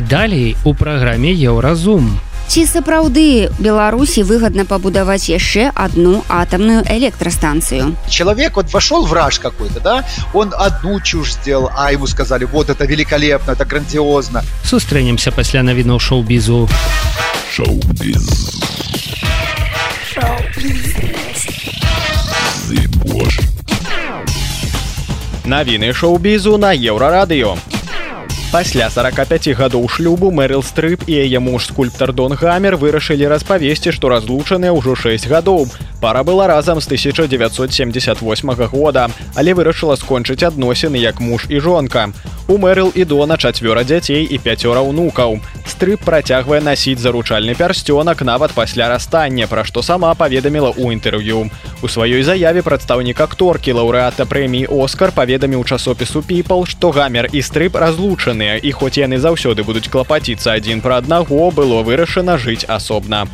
Далей 0.00 0.56
у 0.64 0.72
праграме 0.72 1.30
Еўразум. 1.30 2.08
Ці 2.48 2.64
сапраўды 2.64 3.52
беларусі 3.60 4.24
выгодна 4.24 4.64
пабудаваць 4.64 5.28
яшчэ 5.28 5.68
одну 5.74 6.24
атомную 6.28 6.80
электростанцыю 6.88 7.94
человек 8.08 8.56
вот 8.56 8.72
вошел 8.72 9.04
враж 9.04 9.38
какой-то 9.38 9.80
да? 9.80 10.04
Он 10.32 10.54
одну 10.56 11.00
чушь 11.00 11.34
сделал 11.34 11.70
а 11.76 11.92
ему 11.92 12.06
сказали 12.06 12.44
вот 12.44 12.70
это 12.70 12.86
великолепно 12.86 13.52
это 13.52 13.64
грандиозно 13.64 14.42
сустрэнемся 14.64 15.30
пасля 15.30 15.62
навінаў 15.62 16.00
шоу-бізу. 16.00 16.68
Шоу-біз 17.52 18.58
Навіны 25.48 25.94
шоу-бізу 25.96 26.58
на 26.58 26.74
еўрарадыё. 26.76 27.56
Пасля 28.48 28.88
45 28.88 29.52
гадоў 29.52 29.84
шлюбу 29.92 30.30
Мэрил 30.32 30.62
Стрып 30.64 31.02
і 31.04 31.18
яе 31.20 31.36
муж 31.36 31.66
скульптар 31.68 32.14
Дон 32.16 32.32
Гамер 32.32 32.78
вырашылі 32.80 33.28
распавесці, 33.28 33.92
што 33.92 34.08
разлучаныя 34.08 34.72
ўжо 34.72 34.96
6 34.96 35.28
гадоў. 35.28 35.68
Пара 36.00 36.24
была 36.24 36.46
разам 36.46 36.80
з 36.80 36.86
1978 36.86 38.66
года, 38.72 39.10
але 39.36 39.52
вырашыла 39.52 40.00
скончыць 40.00 40.48
адносіны 40.48 40.96
як 40.96 41.20
муж 41.20 41.44
і 41.50 41.60
жонка. 41.60 42.08
У 42.48 42.56
Мэрыл 42.56 42.88
і 42.94 43.04
Дона 43.04 43.36
чацвёра 43.36 43.84
дзяцей 43.84 44.24
і 44.24 44.38
пяцёра 44.40 44.80
ўнукаў. 44.80 45.36
Стрып 45.68 46.00
працягвае 46.00 46.64
насіць 46.64 46.96
заручальны 46.96 47.52
пярсцёнак 47.52 48.24
нават 48.24 48.56
пасля 48.56 48.88
расстання, 48.88 49.44
пра 49.44 49.68
што 49.68 49.82
сама 49.82 50.14
паведаміла 50.14 50.72
ў 50.72 50.96
інтэрв'ю. 50.96 51.50
У 51.82 51.86
сваёй 51.92 52.24
заяве 52.24 52.64
прадстаўнік 52.64 53.20
акторкі 53.20 53.76
лаўрэата 53.76 54.24
прэміі 54.24 54.72
Оскар 54.72 55.12
паведаміў 55.12 55.68
часопісу 55.68 56.24
People, 56.24 56.64
што 56.64 56.88
гамер 56.90 57.28
і 57.36 57.42
стрып 57.42 57.76
разлучаныя 58.38 58.60
і 58.62 58.72
хоць 58.72 58.98
яны 58.98 59.18
заўсёды 59.18 59.64
будуць 59.64 59.90
клапаціцца 59.90 60.54
адзін 60.54 60.80
пра 60.80 60.98
аднаго 60.98 61.50
было 61.50 61.82
вырашана 61.82 62.38
жыць 62.38 62.64
асобна. 62.68 63.26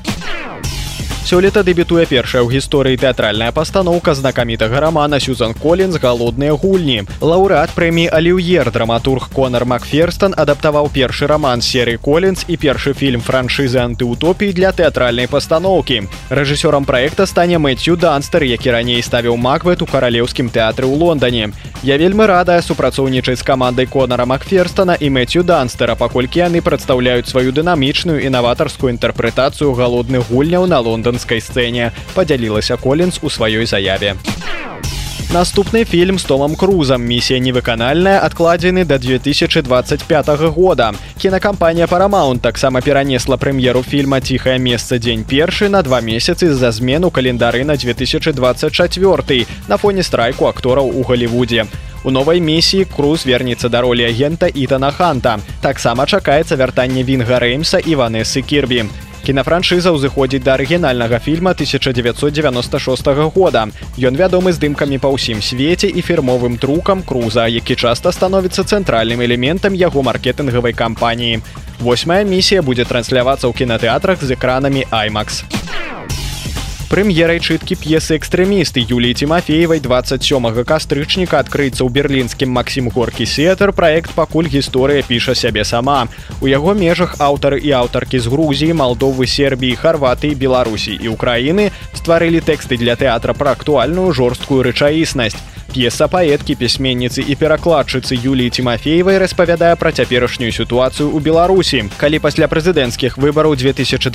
Сёлета 1.25 1.63
дэбютуе 1.65 2.05
першая 2.05 2.45
ў 2.45 2.53
гісторыі 2.53 3.01
тэатральная 3.01 3.49
пастаноўка 3.49 4.13
знакамітага 4.13 4.77
рамана 4.77 5.17
Сюзан 5.17 5.55
Колінз 5.57 5.97
галодныя 5.97 6.53
гульні. 6.53 7.09
Лаўрэат 7.25 7.73
прэміі 7.73 8.13
Аліўер 8.13 8.69
драматург 8.69 9.33
Конар 9.33 9.65
Макферстон 9.65 10.37
адаптаваў 10.37 10.93
першы 10.93 11.25
раман 11.25 11.65
серыі 11.65 11.97
Колінз 11.97 12.45
і 12.45 12.61
першы 12.61 12.93
фільм 12.93 13.25
франшызы 13.25 13.81
антыутопіі 13.81 14.53
для 14.53 14.77
тэатральнай 14.77 15.25
пастаноўкі. 15.25 16.13
Рэжысёрам 16.29 16.85
праекта 16.85 17.25
стане 17.25 17.57
Мэтью 17.57 17.97
Данстер, 17.97 18.45
які 18.45 18.77
раней 18.77 19.01
ставіў 19.01 19.41
Маквет 19.41 19.81
у 19.81 19.89
каралеўскім 19.89 20.53
тэатры 20.53 20.85
ў 20.85 20.93
Лондоне. 20.93 21.57
Я 21.81 21.97
вельмі 21.97 22.29
радая 22.29 22.61
супрацоўнічаць 22.61 23.41
з 23.41 23.49
камандай 23.49 23.89
Конара 23.89 24.29
Макферстона 24.29 25.01
і 25.01 25.09
Мэтью 25.09 25.41
Данстера, 25.41 25.97
паколькі 25.97 26.45
яны 26.45 26.61
прадстаўляюць 26.61 27.33
сваю 27.33 27.49
дынамічную 27.49 28.21
і 28.21 28.29
наватарскую 28.29 28.93
інтэрпрэтацыю 28.93 29.73
галодных 29.73 30.29
гульняў 30.29 30.69
на 30.69 30.85
Лондон 30.85 31.14
лондонскай 31.15 31.41
сцэне 31.41 31.93
падзялілася 32.15 32.77
колінс 32.77 33.21
у 33.23 33.31
сваёй 33.31 33.67
заяве. 33.67 34.17
Наступны 35.33 35.85
фільм 35.85 36.19
з 36.19 36.25
томам 36.25 36.55
крузам 36.55 37.03
місія 37.03 37.41
невыканальная 37.41 38.21
адкладзены 38.23 38.85
да 38.85 38.99
2025 38.99 40.29
года. 40.55 40.93
Кінакампанія 41.19 41.87
парамаунт 41.87 42.43
таксама 42.43 42.81
перанесла 42.81 43.37
прэм'еру 43.37 43.83
фільма 43.83 44.21
ціхае 44.21 44.59
месца 44.59 44.99
дзень 44.99 45.25
першы 45.25 45.69
на 45.69 45.83
два 45.83 46.01
месяцы 46.01 46.51
з-за 46.51 46.71
змену 46.71 47.11
календары 47.11 47.65
на 47.65 47.77
2024 47.77 49.47
на 49.69 49.77
фоне 49.77 50.03
страйку 50.03 50.47
актораў 50.47 50.91
у 50.95 51.03
галівудзе 51.03 51.67
у 52.05 52.11
новай 52.11 52.41
місіі 52.41 52.85
круз 52.85 53.27
вернецца 53.27 53.69
да 53.69 53.81
ролі 53.81 54.05
агента 54.05 54.47
ітана 54.47 54.91
ханта. 54.91 55.39
Таксама 55.61 56.07
чакаецца 56.07 56.57
вяртанне 56.57 57.03
вінга 57.03 57.41
рэймса 57.41 57.81
і 57.81 57.97
ванессы 57.97 58.43
кірбі 58.43 58.85
кінафраншыза 59.25 59.91
ўзыходзіць 59.97 60.45
да 60.45 60.55
арыгінальнага 60.55 61.19
фільма 61.19 61.57
1996 61.57 63.09
года. 63.33 63.67
Ён 63.97 64.15
вядомы 64.21 64.53
здымкамі 64.53 65.01
па 65.01 65.09
ўсім 65.09 65.41
свеце 65.41 65.89
і 65.89 66.05
фірмовым 66.05 66.61
трукам 66.61 67.03
круза, 67.03 67.49
які 67.49 67.75
часта 67.75 68.13
становіцца 68.13 68.69
цэнтральным 68.69 69.25
элементам 69.25 69.73
яго 69.73 70.05
маркетынгавай 70.05 70.77
кампаніі. 70.77 71.41
Восьмая 71.81 72.23
місія 72.25 72.63
будзе 72.63 72.85
транслявацца 72.85 73.49
ў 73.49 73.57
кінатэатрах 73.57 74.21
з 74.21 74.37
экранамі 74.37 74.85
IMAX 74.93 75.49
прэм'ерай 76.95 77.41
чыткі 77.43 77.75
п'есы 77.75 78.15
экстрэмісты 78.15 78.79
Юліі 78.87 79.19
Тимофеевай 79.19 79.81
27 79.83 80.63
кастрычніка 80.63 81.41
адкрыецца 81.43 81.83
ў 81.83 81.91
берлінскім 81.91 82.55
Масім 82.55 82.87
горкі 82.95 83.27
сетер 83.27 83.73
проект 83.75 84.15
пакуль 84.15 84.47
гісторыя 84.47 85.03
піша 85.03 85.35
сябе 85.35 85.65
сама 85.67 86.07
у 86.39 86.47
яго 86.47 86.71
межах 86.79 87.17
аўтары 87.19 87.59
і 87.67 87.75
аўтаркі 87.81 88.23
з 88.23 88.31
Грузіі 88.31 88.79
малдовы 88.79 89.27
сербіі 89.27 89.75
харватыі 89.75 90.39
беларусі 90.39 90.95
і 90.95 91.11
украіны 91.11 91.73
стварылі 91.99 92.39
тэксты 92.39 92.79
для 92.79 92.95
тэатра 92.95 93.35
пра 93.35 93.59
актуальную 93.59 94.15
жорсткую 94.15 94.63
рэчаіснасць 94.63 95.43
п'еса 95.75 96.07
паэткі 96.07 96.55
пісьменніцы 96.55 97.19
і 97.27 97.35
перакладчыцы 97.35 98.15
Юліі 98.15 98.55
Тимофеевай 98.55 99.19
распавядае 99.19 99.75
пра 99.75 99.91
цяперашнюю 99.91 100.55
сітуацыю 100.55 101.11
ў 101.11 101.19
Беларусі. 101.19 101.91
Калі 101.99 102.23
пасля 102.23 102.47
прэзідэнцкіх 102.47 103.19
выбараў 103.19 103.59
2020 103.59 104.07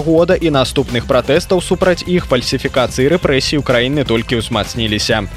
года 0.00 0.34
і 0.34 0.48
наступных 0.48 1.04
пратэстаў 1.04 1.60
супраць 1.60 2.08
іх 2.08 2.24
фальсіфікацыі 2.32 3.12
рэпрэсій 3.12 3.60
краіны 3.60 4.08
толькі 4.08 4.40
ўзмацніліся. 4.40 5.28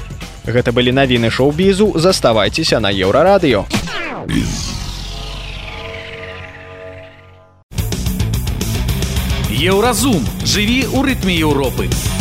Гэта 0.48 0.72
былі 0.72 0.96
навіны 0.96 1.28
шоу-бізу, 1.28 1.92
заставайцеся 2.00 2.80
на 2.80 2.88
еўрарадыё. 2.88 3.68
Еўразум 9.60 10.24
жыві 10.40 10.88
ў 10.88 11.04
рытме 11.04 11.36
Еўропы. 11.36 12.19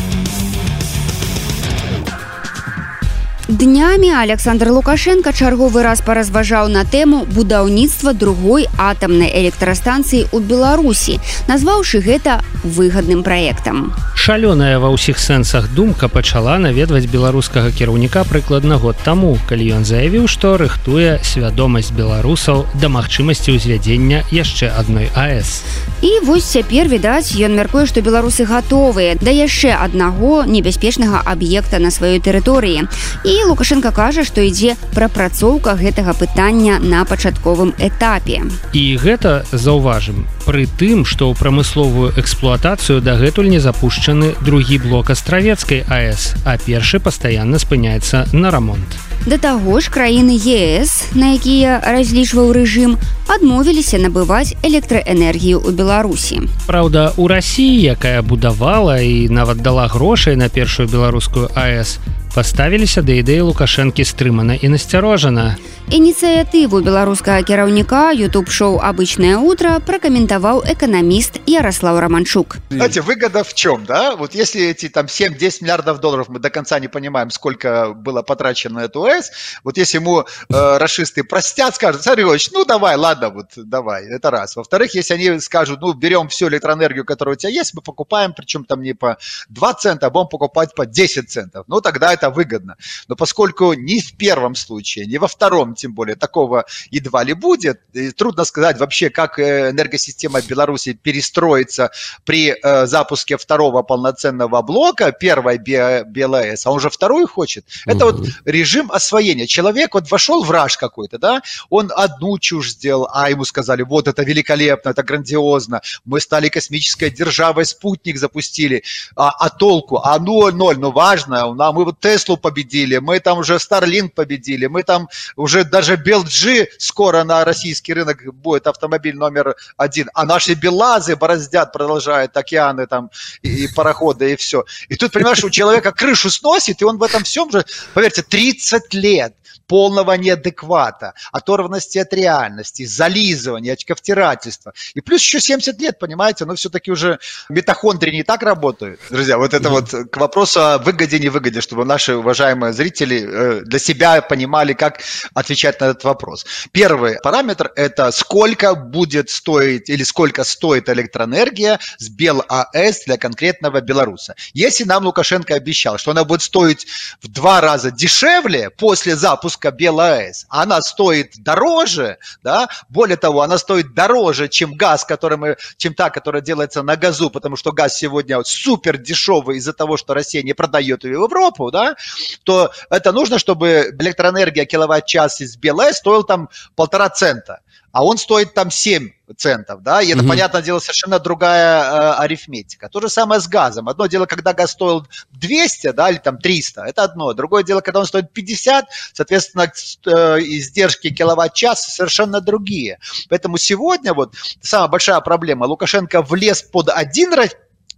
Днямі 3.50 4.12
Александр 4.14 4.70
Лукашенко 4.70 5.34
чарговы 5.34 5.82
раз 5.82 6.04
паразважаў 6.06 6.68
на 6.70 6.84
тэму 6.86 7.26
будаўніцтва 7.34 8.14
другой 8.14 8.70
атамнай 8.78 9.34
электрастанцыі 9.42 10.30
ў 10.30 10.38
Беларусі, 10.46 11.18
назваўшы 11.50 11.98
гэта 11.98 12.46
выгадным 12.62 13.26
праектам. 13.26 13.90
Шалёная 14.14 14.78
ва 14.78 14.94
ўсіх 14.94 15.18
сэнсах 15.18 15.74
думка 15.74 16.14
пачала 16.14 16.62
наведваць 16.62 17.10
беларускага 17.10 17.74
кіраўніка 17.74 18.22
прыкладна 18.30 18.78
год 18.78 19.02
таму, 19.02 19.34
калі 19.50 19.82
ён 19.82 19.84
заявіў, 19.88 20.30
што 20.30 20.54
рыхтуе 20.62 21.18
свядомасць 21.26 21.90
беларусаў 21.90 22.70
да 22.78 22.86
магчымасці 22.94 23.58
ўзвядзення 23.58 24.30
яшчэ 24.30 24.70
адной 24.78 25.10
АС. 25.18 25.66
І 26.06 26.22
вось 26.22 26.46
цяпер 26.46 26.86
відаць, 26.86 27.34
ён 27.34 27.58
мяркуе, 27.58 27.90
што 27.90 28.06
беларусы 28.06 28.46
гатовыя 28.46 29.18
да 29.18 29.34
яшчэ 29.34 29.74
аднаго 29.74 30.46
небяспечнага 30.46 31.26
аб'екта 31.26 31.82
на 31.82 31.90
сваёй 31.90 32.22
тэрыторыі. 32.22 32.86
І 33.26 33.39
лукашенко 33.46 33.92
кажа 33.92 34.24
што 34.28 34.42
ідзе 34.46 34.76
прапрацоўка 34.96 35.76
гэтага 35.80 36.16
пытання 36.18 36.80
на 36.80 37.06
пачатковым 37.06 37.74
этапе. 37.80 38.44
І 38.74 38.84
гэта 38.98 39.44
заўважым 39.52 40.26
пры 40.46 40.66
тым 40.80 41.06
што 41.06 41.30
ў 41.30 41.38
прамысловую 41.38 42.14
эксплуатацыю 42.18 43.02
дагэтуль 43.06 43.52
не 43.52 43.60
запушчаны 43.60 44.34
другі 44.42 44.82
блок 44.84 45.14
астравецкай 45.14 45.86
АС 45.88 46.34
а 46.46 46.58
першы 46.58 47.00
пастаянна 47.00 47.60
спыняецца 47.60 48.26
на 48.34 48.52
рамонт 48.52 49.09
Да 49.26 49.38
таго 49.38 49.80
ж 49.80 49.92
краіны 49.92 50.40
ЕС 50.40 51.12
на 51.16 51.36
якія 51.36 51.84
разлічваў 51.84 52.56
рэжым 52.56 52.96
адмовіліся 53.28 54.00
набываць 54.00 54.56
электраэнергію 54.64 55.60
ў 55.60 55.70
беларусі. 55.76 56.48
Праўда 56.66 57.12
у 57.18 57.28
рассіі 57.28 57.94
якая 57.94 58.22
будавала 58.22 59.00
і 59.04 59.28
нават 59.30 59.60
дала 59.60 59.88
грошай 59.88 60.40
на 60.40 60.50
першую 60.50 60.88
беларускую 60.88 61.52
АС 61.54 62.00
паставіліся 62.34 63.02
да 63.02 63.18
ідэі 63.20 63.50
лукашэнкі 63.50 64.06
стрымана 64.06 64.56
і 64.56 64.70
насцярожана. 64.70 65.58
Ініцыятыву 65.90 66.86
беларускага 66.86 67.42
кіраўніка 67.42 68.14
youtube 68.14 68.50
шоу 68.54 68.78
обычное 68.78 69.42
утро 69.42 69.82
прокомментаваў 69.82 70.62
экономіст 70.62 71.42
ярослав 71.50 71.98
романчук 71.98 72.58
знаете 72.70 73.02
выгода 73.02 73.44
в 73.44 73.54
чем 73.54 73.86
да? 73.86 74.16
Вот 74.16 74.36
если 74.36 74.70
эти 74.70 74.88
там 74.88 75.08
7-10 75.08 75.64
миллиардов 75.66 76.00
долларов 76.00 76.30
мы 76.30 76.38
до 76.38 76.52
конца 76.52 76.80
не 76.80 76.88
понимаем 76.88 77.32
сколько 77.32 77.94
было 77.96 78.22
потрачено 78.22 78.80
на 78.80 78.86
эту 78.86 79.02
с 79.10 79.32
вот 79.64 79.78
если 79.78 79.98
ему 79.98 80.22
э, 80.22 80.78
расисты 80.78 81.24
простят 81.24 81.76
скажут 81.76 82.04
царевич 82.04 82.52
ну 82.52 82.66
давай 82.66 82.96
ладно 82.96 83.30
вот 83.30 83.48
давай 83.56 84.06
это 84.06 84.32
раз 84.32 84.56
во-вторых 84.56 84.94
если 84.96 85.14
они 85.16 85.40
скажут 85.40 85.82
ну 85.82 85.94
берем 85.94 86.30
всю 86.30 86.48
электроэнергию 86.48 87.06
которая 87.06 87.36
у 87.36 87.38
тебя 87.38 87.52
есть 87.52 87.74
мы 87.74 87.82
покупаем 87.82 88.34
причем 88.34 88.66
там 88.66 88.82
не 88.82 88.94
по 88.94 89.18
2 89.50 89.74
цента 89.76 90.08
а 90.08 90.10
будем 90.10 90.28
покупать 90.28 90.76
по 90.76 90.86
10 90.86 91.30
центов 91.30 91.66
ну 91.68 91.82
тогда 91.82 92.14
это 92.14 92.30
выгодно 92.30 92.78
но 93.08 93.16
поскольку 93.16 93.74
ни 93.74 94.00
в 94.00 94.16
первом 94.18 94.56
случае 94.56 95.06
не 95.06 95.18
во 95.18 95.28
втором 95.28 95.76
тем 95.76 95.94
более 95.94 96.16
такого 96.16 96.66
едва 96.92 97.24
ли 97.24 97.34
будет. 97.34 97.82
Трудно 98.16 98.46
сказать 98.46 98.80
вообще, 98.80 99.10
как 99.10 99.40
э, 99.40 99.72
энергосистема 99.72 100.42
Беларуси 100.42 100.94
перестроится 100.94 101.92
при 102.26 102.52
э, 102.52 102.86
запуске 102.86 103.38
второго 103.38 103.82
полноценного 103.84 104.62
блока, 104.62 105.12
первой 105.12 105.58
БЛС, 105.58 106.66
а 106.66 106.72
он 106.72 106.80
же 106.80 106.90
вторую 106.90 107.28
хочет. 107.28 107.66
Это 107.86 108.06
угу. 108.06 108.18
вот 108.18 108.30
режим 108.46 108.92
освоения. 109.00 109.48
Человек 109.48 109.94
вот 109.94 110.12
вошел 110.12 110.44
в 110.44 110.52
раж 110.52 110.78
какой-то, 110.78 111.18
да, 111.18 111.42
он 111.70 111.92
одну 111.96 112.38
чушь 112.40 112.72
сделал, 112.72 113.10
а 113.12 113.30
ему 113.30 113.46
сказали, 113.46 113.82
вот 113.82 114.08
это 114.08 114.24
великолепно, 114.24 114.90
это 114.90 115.04
грандиозно, 115.04 115.82
мы 116.06 116.20
стали 116.20 116.50
космической 116.50 117.10
державой, 117.10 117.66
спутник 117.66 118.18
запустили, 118.18 118.84
а, 119.16 119.30
а 119.30 119.50
толку? 119.50 119.98
А 119.98 120.20
ну, 120.20 120.52
ноль, 120.52 120.78
ну 120.78 120.92
важно, 120.92 121.44
а 121.44 121.72
мы 121.72 121.86
вот 121.86 122.00
Теслу 122.00 122.38
победили, 122.38 122.98
мы 122.98 123.20
там 123.20 123.40
уже 123.40 123.56
Starlink 123.56 124.10
победили, 124.10 124.68
мы 124.68 124.84
там 124.84 125.10
уже 125.36 125.64
даже 125.64 125.96
BLG 125.96 126.68
скоро 126.78 127.24
на 127.24 127.46
российский 127.46 127.94
рынок 127.94 128.18
будет 128.34 128.68
автомобиль 128.68 129.16
номер 129.16 129.56
один, 129.78 130.10
а 130.14 130.26
наши 130.26 130.54
Белазы 130.54 131.16
бороздят, 131.16 131.74
продолжают 131.74 132.36
океаны 132.38 132.88
там 132.88 133.10
и, 133.42 133.66
и 133.66 133.68
пароходы 133.68 134.34
и 134.34 134.36
все. 134.36 134.66
И 134.90 134.96
тут, 134.96 135.12
понимаешь, 135.12 135.44
у 135.44 135.50
человека 135.50 135.92
крышу 135.92 136.30
сносит, 136.30 136.82
и 136.82 136.86
он 136.86 136.98
в 136.98 137.04
этом 137.04 137.24
всем 137.24 137.52
же, 137.52 137.66
поверьте, 137.94 138.24
30 138.24 138.89
led. 138.94 139.34
Полного 139.70 140.14
неадеквата, 140.14 141.14
оторванности 141.32 142.00
от 142.00 142.12
реальности, 142.14 142.86
зализывания, 142.86 143.74
очковтирательства. 143.74 144.74
И 144.96 145.02
плюс 145.02 145.22
еще 145.22 145.40
70 145.40 145.80
лет, 145.80 146.00
понимаете, 146.00 146.46
но 146.46 146.56
все-таки 146.56 146.92
уже 146.92 147.20
митохондрии 147.50 148.12
не 148.12 148.24
так 148.24 148.42
работают. 148.42 149.00
Друзья, 149.12 149.38
вот 149.38 149.54
это 149.54 149.70
вот 149.70 149.92
к 149.92 150.18
вопросу 150.18 150.60
о 150.60 150.78
выгоде, 150.80 151.20
не 151.20 151.30
выгоде, 151.30 151.62
чтобы 151.62 151.86
наши 151.86 152.16
уважаемые 152.16 152.74
зрители 152.74 153.22
э, 153.22 153.62
для 153.62 153.78
себя 153.78 154.22
понимали, 154.24 154.74
как 154.74 155.02
отвечать 155.36 155.80
на 155.82 155.86
этот 155.86 156.04
вопрос. 156.04 156.48
Первый 156.72 157.20
параметр– 157.24 157.72
это 157.76 158.12
сколько 158.12 158.74
будет 158.74 159.30
стоить 159.30 159.88
или 159.88 160.02
сколько 160.04 160.46
стоит 160.46 160.90
электроэнергия 160.90 161.80
с 162.00 162.10
БелАЭС 162.10 163.04
для 163.06 163.18
конкретного 163.18 163.82
белоруса. 163.82 164.34
Если 164.54 164.84
нам 164.84 165.06
Лукашенко 165.06 165.54
обещал, 165.54 166.00
что 166.00 166.10
она 166.10 166.24
будет 166.24 166.42
стоить 166.42 166.88
в 167.22 167.28
два 167.28 167.62
раза 167.62 167.92
дешевле 167.92 168.72
после 168.72 169.16
запуска 169.16 169.59
запуска 169.60 169.72
БелАЭС, 169.72 170.46
она 170.50 170.82
стоит 170.82 171.44
дороже, 171.44 172.18
да, 172.44 172.68
более 172.90 173.18
того, 173.18 173.42
она 173.42 173.58
стоит 173.58 173.94
дороже, 173.94 174.48
чем 174.48 174.74
газ, 174.74 175.06
который 175.06 175.38
мы, 175.38 175.58
чем 175.78 175.94
та, 175.94 176.10
которая 176.10 176.42
делается 176.42 176.82
на 176.84 176.96
газу, 176.96 177.30
потому 177.30 177.56
что 177.56 177.72
газ 177.72 177.98
сегодня 177.98 178.42
супер 178.44 178.98
дешевый 178.98 179.58
из-за 179.58 179.74
того, 179.74 179.98
что 179.98 180.14
Россия 180.14 180.44
не 180.44 180.54
продает 180.54 181.04
ее 181.04 181.20
в 181.20 181.24
Европу, 181.24 181.72
да, 181.72 181.96
то 182.44 182.72
это 182.90 183.12
нужно, 183.12 183.40
чтобы 183.40 183.96
электроэнергия 184.00 184.66
киловатт-час 184.66 185.42
из 185.42 185.58
БелАЭС 185.58 185.98
стоила 185.98 186.24
там 186.24 186.50
полтора 186.76 187.10
цента 187.10 187.60
а 187.92 188.04
он 188.04 188.18
стоит 188.18 188.54
там 188.54 188.72
7 188.72 189.10
центов, 189.38 189.84
да, 189.84 190.02
и 190.02 190.10
это, 190.10 190.22
угу. 190.22 190.30
понятное 190.30 190.62
дело, 190.62 190.80
совершенно 190.80 191.20
другая 191.20 191.84
э, 191.84 192.14
арифметика. 192.20 192.90
То 192.90 193.02
же 193.02 193.10
самое 193.10 193.40
с 193.40 193.48
газом. 193.48 193.88
Одно 193.88 194.08
дело, 194.08 194.26
когда 194.26 194.54
газ 194.54 194.72
стоил 194.72 195.08
200, 195.32 195.92
да, 195.92 196.10
или 196.10 196.18
там 196.18 196.38
300, 196.38 196.86
это 196.86 197.04
одно. 197.04 197.34
Другое 197.34 197.64
дело, 197.64 197.82
когда 197.82 198.00
он 198.00 198.06
стоит 198.06 198.34
50, 198.34 198.86
соответственно, 199.14 199.72
э, 200.06 200.40
издержки 200.42 201.14
киловатт-час 201.14 201.96
совершенно 201.96 202.42
другие. 202.42 203.00
Поэтому 203.30 203.58
сегодня 203.58 204.14
вот 204.14 204.34
самая 204.62 204.90
большая 204.90 205.20
проблема. 205.22 205.66
Лукашенко 205.66 206.22
влез 206.22 206.64
под 206.64 206.90
один 206.90 207.34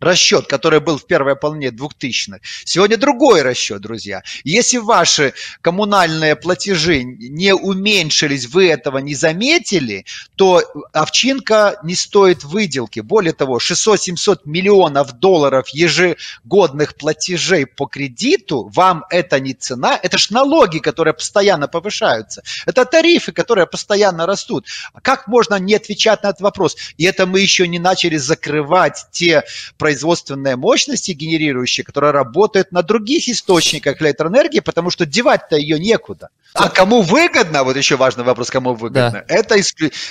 расчет, 0.01 0.47
который 0.47 0.79
был 0.79 0.97
в 0.97 1.05
первой 1.05 1.35
половине 1.35 1.67
2000-х. 1.67 2.39
Сегодня 2.65 2.97
другой 2.97 3.43
расчет, 3.43 3.81
друзья. 3.81 4.23
Если 4.43 4.77
ваши 4.77 5.33
коммунальные 5.61 6.35
платежи 6.35 7.03
не 7.03 7.53
уменьшились, 7.53 8.47
вы 8.47 8.69
этого 8.69 8.97
не 8.97 9.15
заметили, 9.15 10.05
то 10.35 10.63
овчинка 10.91 11.79
не 11.83 11.95
стоит 11.95 12.43
выделки. 12.43 12.99
Более 12.99 13.33
того, 13.33 13.59
600-700 13.59 14.41
миллионов 14.45 15.13
долларов 15.13 15.69
ежегодных 15.69 16.95
платежей 16.95 17.65
по 17.65 17.85
кредиту, 17.85 18.69
вам 18.73 19.05
это 19.09 19.39
не 19.39 19.53
цена, 19.53 19.99
это 20.01 20.17
ж 20.17 20.31
налоги, 20.31 20.79
которые 20.79 21.13
постоянно 21.13 21.67
повышаются. 21.67 22.43
Это 22.65 22.85
тарифы, 22.85 23.31
которые 23.31 23.67
постоянно 23.67 24.25
растут. 24.25 24.67
Как 25.01 25.27
можно 25.27 25.55
не 25.55 25.75
отвечать 25.75 26.23
на 26.23 26.29
этот 26.29 26.41
вопрос? 26.41 26.75
И 26.97 27.03
это 27.05 27.27
мы 27.27 27.39
еще 27.39 27.67
не 27.67 27.79
начали 27.79 28.17
закрывать 28.17 29.05
те 29.11 29.43
производства, 29.77 29.90
производственные 29.91 30.55
мощности 30.55 31.11
генерирующие, 31.11 31.83
которые 31.83 32.11
работают 32.11 32.71
на 32.71 32.81
других 32.81 33.27
источниках 33.27 34.01
электроэнергии, 34.01 34.61
потому 34.61 34.89
что 34.89 35.05
девать-то 35.05 35.57
ее 35.57 35.79
некуда. 35.79 36.29
А 36.53 36.69
кому 36.69 37.01
выгодно, 37.01 37.63
вот 37.63 37.77
еще 37.77 37.95
важный 37.95 38.23
вопрос, 38.23 38.49
кому 38.49 38.73
выгодно, 38.73 39.11
да. 39.11 39.23
это 39.27 39.55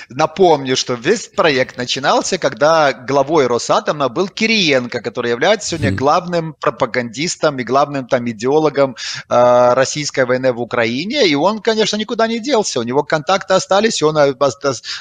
напомню, 0.09 0.77
что 0.77 0.95
весь 0.95 1.29
проект 1.29 1.77
начинался, 1.77 2.39
когда 2.39 2.93
главой 2.93 3.47
Росатома 3.47 4.09
был 4.09 4.29
Кириенко, 4.29 5.01
который 5.01 5.31
является 5.31 5.69
сегодня 5.69 5.93
главным 5.93 6.55
пропагандистом 6.55 7.59
и 7.59 7.65
главным 7.65 8.07
там 8.07 8.29
идеологом 8.31 8.97
э, 9.29 9.75
российской 9.75 10.25
войны 10.25 10.53
в 10.53 10.61
Украине, 10.61 11.27
и 11.27 11.35
он, 11.35 11.61
конечно, 11.61 11.97
никуда 11.97 12.27
не 12.27 12.41
делся, 12.41 12.81
у 12.81 12.85
него 12.85 13.03
контакты 13.03 13.55
остались, 13.55 14.01
и 14.01 14.05
он 14.05 14.17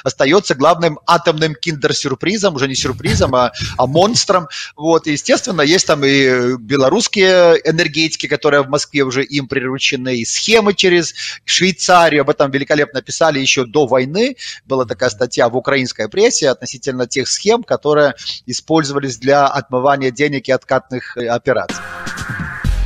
остается 0.04 0.54
главным 0.54 0.98
атомным 1.06 1.54
киндер-сюрпризом, 1.54 2.54
уже 2.54 2.68
не 2.68 2.74
сюрпризом, 2.74 3.34
а, 3.34 3.52
а 3.78 3.86
монстром, 3.86 4.48
вот, 4.76 5.06
и, 5.06 5.12
естественно, 5.12 5.62
есть 5.62 5.86
там 5.86 6.04
и 6.04 6.56
белорусские 6.58 7.60
энергетики, 7.64 8.26
которые 8.26 8.62
в 8.62 8.68
Москве 8.68 9.02
уже 9.02 9.24
им 9.24 9.48
приручены, 9.48 10.16
и 10.16 10.24
схемы 10.24 10.74
через 10.74 11.14
Швейцарию, 11.44 12.22
об 12.22 12.30
этом 12.30 12.50
великолепно 12.50 13.02
писали 13.02 13.38
еще 13.38 13.64
до 13.64 13.86
войны, 13.86 14.36
была 14.66 14.84
такая 14.84 15.10
статья 15.10 15.48
в 15.48 15.56
украинской 15.56 16.08
прессе 16.08 16.48
относительно 16.48 17.06
тех 17.06 17.28
схем, 17.28 17.62
которые 17.62 18.14
использовались 18.46 19.18
для 19.18 19.46
отмывания 19.46 20.10
денег 20.10 20.48
и 20.48 20.52
откатных 20.52 21.16
э, 21.16 21.26
операций 21.26 21.82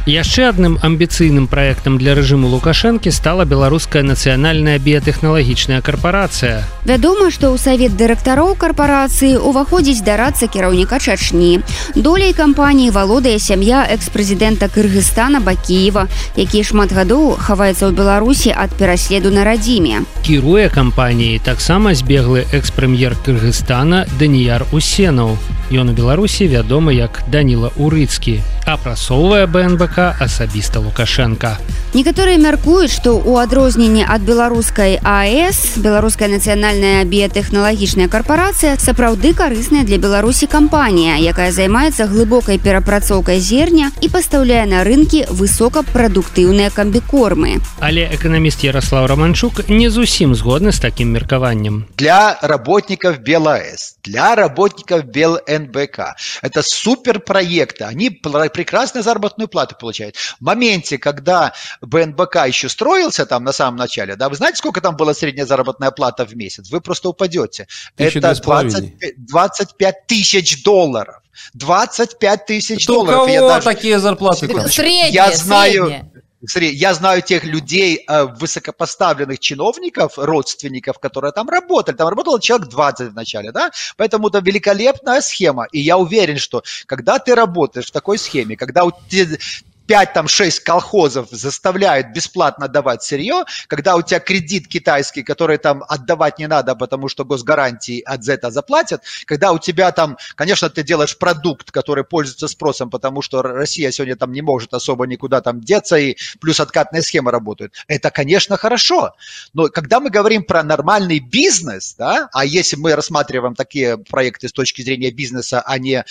яшчэ 0.07 0.49
адным 0.53 0.77
амбіцыйным 0.85 1.49
праектам 1.49 1.97
для 1.97 2.15
рэжыму 2.15 2.49
лукашэнкі 2.53 3.09
стала 3.09 3.49
беларуская 3.49 4.03
нацыянальная 4.05 4.79
біятэхналагічная 4.79 5.81
карпорацыя 5.81 6.61
вядома 6.85 7.31
што 7.33 7.53
ў 7.53 7.57
савет 7.57 7.97
дырэктароў 7.97 8.53
карпорацыі 8.61 9.41
уваходзіць 9.41 10.05
дарацца 10.05 10.47
кіраўніка 10.47 11.01
чачні. 11.01 11.65
Долей 11.97 12.37
кампаніі 12.37 12.93
валодае 12.93 13.39
сям'я 13.41 13.89
экс-прэзідэнта 13.89 14.69
кыргызстана 14.69 15.41
бакіева 15.41 16.07
які 16.37 16.61
шмат 16.61 16.93
гадоў 16.93 17.41
хаваецца 17.41 17.89
ў 17.89 17.93
беларусі 17.97 18.53
ад 18.53 18.77
пераследу 18.77 19.33
на 19.33 19.49
радзіме. 19.49 20.05
Кіруе 20.29 20.69
кампаніі 20.69 21.41
таксама 21.41 21.97
збеглы 21.97 22.45
экс-прэм'ер 22.53 23.17
кыргызстана 23.25 24.05
даніяр 24.21 24.69
усенаў. 24.73 25.41
Ён 25.73 25.91
у 25.91 25.97
беларусі 25.97 26.45
вядомы 26.53 26.93
як 26.93 27.25
даніла 27.33 27.73
урыцкі 27.81 28.45
апрасоўвае 28.65 29.47
бнбк 29.47 29.99
асабіста 30.25 30.81
лукашенко 30.81 31.59
некаторыя 31.95 32.39
мяркуюць 32.43 32.91
што 32.91 33.15
у 33.23 33.37
адрозненне 33.39 34.03
ад 34.03 34.27
беларускай 34.27 34.99
аэс 34.99 35.79
беларуская 35.79 36.27
нацыянальная 36.29 37.07
біятэхналагічная 37.07 38.09
карпорацыя 38.11 38.75
сапраўды 38.83 39.31
карысная 39.39 39.85
для 39.87 39.99
беларусі 40.03 40.51
кампанія 40.51 41.15
якая 41.23 41.53
займаецца 41.55 42.11
глыбокай 42.11 42.59
перапрацоўкай 42.59 43.39
зерня 43.39 43.93
і 44.03 44.11
пастаўляе 44.11 44.67
на 44.67 44.83
рынкі 44.83 45.25
высокапрадуктыўныя 45.31 46.75
камбікормы. 46.75 47.63
Але 47.79 48.11
эканаміст 48.11 48.67
ярослав 48.67 49.07
романчук 49.07 49.69
не 49.69 49.89
зусім 49.91 50.35
згодны 50.35 50.73
з 50.73 50.83
таким 50.83 51.15
меркаваннем. 51.15 51.87
Для 51.97 52.37
работников 52.43 53.23
белаэс 53.23 54.03
для 54.03 54.35
работников 54.35 55.05
бел 55.05 55.39
нбк 55.47 56.19
это 56.43 56.63
супер 56.63 57.21
проекты 57.21 57.85
они 57.85 58.11
прекрасную 58.11 59.05
заработную 59.05 59.49
плату 59.49 59.77
получает. 59.79 60.17
В 60.17 60.45
моменте, 60.45 60.99
когда 60.99 61.53
БНБК 61.87 62.47
еще 62.47 62.69
строился 62.69 63.27
там 63.27 63.45
на 63.45 63.53
самом 63.53 63.77
начале, 63.77 64.17
да, 64.17 64.29
вы 64.29 64.37
знаете, 64.37 64.59
сколько 64.59 64.81
там 64.81 64.97
была 64.97 65.15
средняя 65.15 65.47
заработная 65.47 65.91
плата 65.91 66.25
в 66.25 66.35
месяц? 66.37 66.71
Вы 66.71 66.81
просто 66.81 67.09
упадете. 67.09 67.67
Это 67.97 68.35
20, 68.35 68.95
25 69.17 70.07
тысяч 70.07 70.63
долларов. 70.63 71.17
25 71.55 72.47
тысяч 72.47 72.87
долларов. 72.87 73.23
У 73.23 73.25
кого 73.25 73.29
я 73.29 73.41
даже... 73.41 73.65
такие 73.65 73.99
зарплаты? 73.99 74.47
Средние, 74.69 75.11
я 75.11 75.33
знаю, 75.33 76.11
средние. 76.47 76.75
Я 76.75 76.95
знаю 76.95 77.23
тех 77.23 77.45
людей, 77.45 78.05
э, 78.07 78.25
высокопоставленных 78.25 79.39
чиновников, 79.39 80.15
родственников, 80.17 80.99
которые 80.99 81.33
там 81.33 81.49
работали. 81.49 81.97
Там 81.97 82.09
работал 82.09 82.39
человек 82.39 82.69
20 82.69 83.13
вначале, 83.13 83.53
да? 83.53 83.71
Поэтому 83.97 84.29
это 84.29 84.41
великолепная 84.41 85.21
схема. 85.21 85.67
И 85.73 85.81
я 85.81 85.97
уверен, 85.97 86.39
что 86.39 86.63
когда 86.87 87.19
ты 87.19 87.35
работаешь 87.35 87.87
в 87.87 87.93
такой 87.93 88.19
схеме, 88.19 88.57
когда 88.57 88.85
у 88.85 88.93
тебя 89.09 89.39
5 89.87 90.13
там 90.13 90.29
6 90.29 90.61
колхозов 90.61 91.29
заставляют 91.31 92.09
бесплатно 92.09 92.69
давать 92.69 93.03
сырье, 93.03 93.45
когда 93.67 93.97
у 93.97 94.03
тебя 94.03 94.21
кредит 94.21 94.69
китайский, 94.69 95.23
который 95.23 95.59
там 95.59 95.85
отдавать 95.89 96.39
не 96.39 96.47
надо, 96.47 96.75
потому 96.75 97.09
что 97.09 97.25
госгарантии 97.25 98.01
от 98.01 98.29
это 98.29 98.51
заплатят, 98.51 99.03
когда 99.27 99.53
у 99.53 99.59
тебя 99.59 99.93
там, 99.93 100.17
конечно, 100.35 100.71
ты 100.71 100.83
делаешь 100.83 101.19
продукт, 101.19 101.71
который 101.71 102.05
пользуется 102.05 102.49
спросом, 102.49 102.91
потому 102.91 103.23
что 103.23 103.43
Россия 103.43 103.91
сегодня 103.91 104.17
там 104.17 104.33
не 104.33 104.43
может 104.43 104.75
особо 104.75 105.07
никуда 105.07 105.41
там 105.41 105.61
деться, 105.61 105.97
и 105.97 106.17
плюс 106.41 106.61
откатные 106.61 107.03
схемы 107.03 107.31
работают. 107.31 107.75
Это, 107.87 108.11
конечно, 108.11 108.57
хорошо. 108.57 109.15
Но 109.53 109.69
когда 109.69 110.01
мы 110.01 110.11
говорим 110.11 110.45
про 110.45 110.63
нормальный 110.63 111.19
бизнес, 111.19 111.95
да, 111.99 112.29
а 112.33 112.45
если 112.45 112.77
мы 112.77 112.95
рассматриваем 112.95 113.55
такие 113.55 113.99
проекты 113.99 114.49
с 114.49 114.53
точки 114.53 114.83
зрения 114.83 115.11
бизнеса, 115.11 115.63
а 115.65 115.79
не 115.79 115.97
э, 115.97 116.05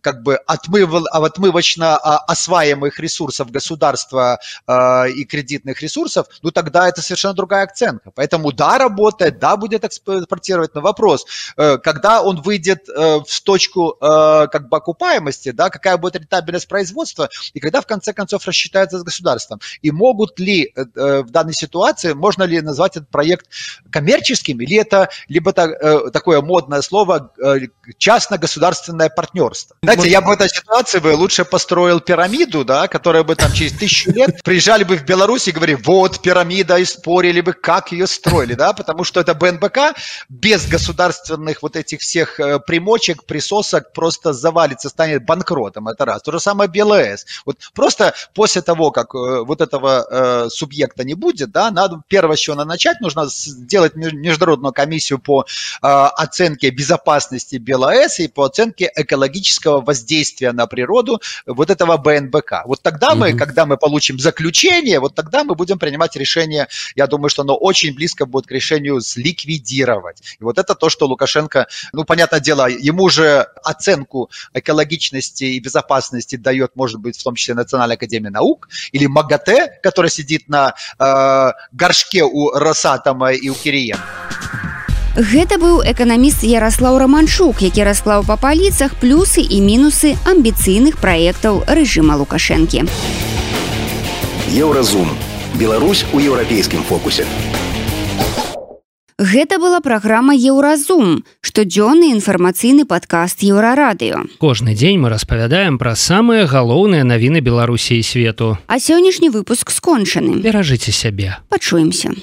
как 0.00 0.22
бы 0.22 0.36
отмыв, 0.36 0.90
отмывочно-осваиваемые 1.12 2.57
окупаемых 2.58 2.98
ресурсов 2.98 3.50
государства 3.50 4.38
э, 4.66 5.10
и 5.10 5.24
кредитных 5.24 5.80
ресурсов, 5.82 6.26
ну 6.42 6.50
тогда 6.50 6.88
это 6.88 7.02
совершенно 7.02 7.34
другая 7.34 7.64
оценка. 7.64 8.10
Поэтому 8.14 8.52
да, 8.52 8.78
работает, 8.78 9.38
да, 9.38 9.56
будет 9.56 9.84
экспортировать, 9.84 10.74
но 10.74 10.80
вопрос, 10.80 11.26
э, 11.56 11.78
когда 11.78 12.22
он 12.22 12.42
выйдет 12.42 12.88
э, 12.88 13.20
в 13.26 13.40
точку 13.42 13.96
э, 14.00 14.46
как 14.50 14.68
бы 14.68 14.76
окупаемости, 14.76 15.52
да, 15.52 15.70
какая 15.70 15.96
будет 15.96 16.16
рентабельность 16.16 16.68
производства, 16.68 17.28
и 17.54 17.60
когда 17.60 17.80
в 17.80 17.86
конце 17.86 18.12
концов 18.12 18.46
рассчитается 18.46 18.98
с 18.98 19.02
государством. 19.02 19.60
И 19.82 19.90
могут 19.90 20.40
ли 20.40 20.72
э, 20.74 20.84
э 20.96 21.22
в 21.28 21.30
данной 21.30 21.54
ситуации, 21.54 22.12
можно 22.12 22.44
ли 22.44 22.60
назвать 22.60 22.96
этот 22.96 23.10
проект 23.10 23.46
коммерческим, 23.90 24.60
или 24.60 24.76
это 24.76 25.08
либо 25.28 25.52
так, 25.52 25.70
э, 25.70 26.10
такое 26.12 26.40
модное 26.40 26.82
слово 26.82 27.32
э, 27.42 27.68
частно-государственное 27.98 29.08
партнерство. 29.08 29.76
Знаете, 29.82 30.10
я 30.10 30.20
бы 30.20 30.28
в 30.28 30.30
этой 30.30 30.48
ситуации 30.48 30.98
бы 30.98 31.14
лучше 31.14 31.44
построил 31.44 32.00
пирамиду, 32.08 32.47
да, 32.50 32.88
которая 32.88 33.22
бы 33.22 33.34
там 33.36 33.52
через 33.52 33.72
тысячу 33.72 34.10
лет 34.12 34.42
приезжали 34.42 34.84
бы 34.84 34.96
в 34.96 35.04
Беларусь 35.04 35.48
и 35.48 35.52
говорили, 35.52 35.78
вот 35.82 36.22
пирамида, 36.22 36.78
и 36.78 36.84
спорили 36.84 37.40
бы, 37.40 37.52
как 37.52 37.92
ее 37.92 38.06
строили, 38.06 38.54
да, 38.54 38.72
потому 38.72 39.04
что 39.04 39.20
это 39.20 39.34
БНБК 39.34 39.94
без 40.28 40.66
государственных 40.66 41.62
вот 41.62 41.76
этих 41.76 42.00
всех 42.00 42.40
э, 42.40 42.58
примочек, 42.60 43.24
присосок 43.24 43.92
просто 43.92 44.32
завалится, 44.32 44.88
станет 44.88 45.24
банкротом, 45.24 45.88
это 45.88 46.04
раз. 46.04 46.22
То 46.22 46.32
же 46.32 46.40
самое 46.40 46.70
БЛС. 46.70 47.26
Вот 47.44 47.56
просто 47.74 48.14
после 48.34 48.62
того, 48.62 48.90
как 48.90 49.14
э, 49.14 49.44
вот 49.44 49.60
этого 49.60 50.06
э, 50.10 50.48
субъекта 50.50 51.04
не 51.04 51.14
будет, 51.14 51.50
да, 51.50 51.70
надо 51.70 52.02
первое, 52.08 52.36
с 52.36 52.40
чего 52.40 52.56
надо 52.56 52.68
начать, 52.68 53.00
нужно 53.00 53.26
сделать 53.26 53.94
международную 53.94 54.72
комиссию 54.72 55.18
по 55.18 55.42
э, 55.42 55.44
оценке 55.82 56.70
безопасности 56.70 57.56
БЛС 57.56 58.20
и 58.20 58.28
по 58.28 58.44
оценке 58.44 58.90
экологического 58.94 59.80
воздействия 59.80 60.52
на 60.52 60.66
природу 60.66 61.20
вот 61.46 61.70
этого 61.70 61.96
БНБК. 61.96 62.37
Вот 62.66 62.82
тогда 62.82 63.14
мы, 63.14 63.30
mm-hmm. 63.30 63.38
когда 63.38 63.66
мы 63.66 63.76
получим 63.76 64.18
заключение, 64.18 65.00
вот 65.00 65.14
тогда 65.14 65.44
мы 65.44 65.54
будем 65.54 65.78
принимать 65.78 66.16
решение, 66.16 66.68
я 66.96 67.06
думаю, 67.06 67.30
что 67.30 67.42
оно 67.42 67.56
очень 67.56 67.94
близко 67.94 68.26
будет 68.26 68.46
к 68.46 68.50
решению 68.50 69.00
сликвидировать. 69.00 70.22
И 70.40 70.44
вот 70.44 70.58
это 70.58 70.74
то, 70.74 70.88
что 70.88 71.06
Лукашенко, 71.06 71.66
ну, 71.92 72.04
понятное 72.04 72.40
дело, 72.40 72.68
ему 72.68 73.08
же 73.08 73.46
оценку 73.62 74.30
экологичности 74.54 75.44
и 75.44 75.60
безопасности 75.60 76.36
дает, 76.36 76.76
может 76.76 77.00
быть, 77.00 77.18
в 77.18 77.22
том 77.22 77.34
числе 77.34 77.54
Национальная 77.54 77.96
академия 77.96 78.30
наук 78.30 78.68
или 78.92 79.06
МАГАТЭ, 79.06 79.80
который 79.82 80.10
сидит 80.10 80.48
на 80.48 80.74
э, 80.98 81.52
горшке 81.72 82.24
у 82.24 82.50
Росатома 82.50 83.32
и 83.32 83.48
у 83.48 83.54
Кириенко. 83.54 84.47
Гэта 85.18 85.58
быў 85.58 85.80
эканаміст 85.82 86.44
Ярослаў 86.46 87.02
Раманчук, 87.02 87.58
які 87.58 87.82
расклаў 87.82 88.22
па 88.22 88.36
паліцах 88.38 88.94
плюсы 89.02 89.42
і 89.42 89.58
мінусы 89.58 90.14
амбіцыйных 90.22 91.02
праектаў 91.02 91.66
рэжыма 91.66 92.14
Лукашэнкі. 92.14 92.86
Еўразум. 94.54 95.10
Беларусь 95.58 96.06
у 96.14 96.22
еўрапейскім 96.22 96.86
фокусе. 96.86 97.26
Гэта 99.18 99.58
была 99.58 99.82
праграма 99.82 100.38
Еўразум, 100.38 101.26
штодзённы 101.42 102.14
інфармацыйны 102.14 102.86
падкаст 102.86 103.42
еўрарадыё. 103.42 104.38
Кожны 104.38 104.78
дзень 104.78 105.02
мы 105.02 105.10
распавядаем 105.10 105.82
пра 105.82 105.98
самыя 105.98 106.46
галоўныя 106.46 107.02
навіны 107.02 107.42
Беларусі 107.42 107.98
і 107.98 108.06
свету. 108.06 108.54
А 108.70 108.78
сённяшні 108.78 109.34
выпуск 109.34 109.74
скончаны. 109.74 110.38
Беражыце 110.38 110.94
сябе. 110.94 111.42
Пачуемся. 111.50 112.14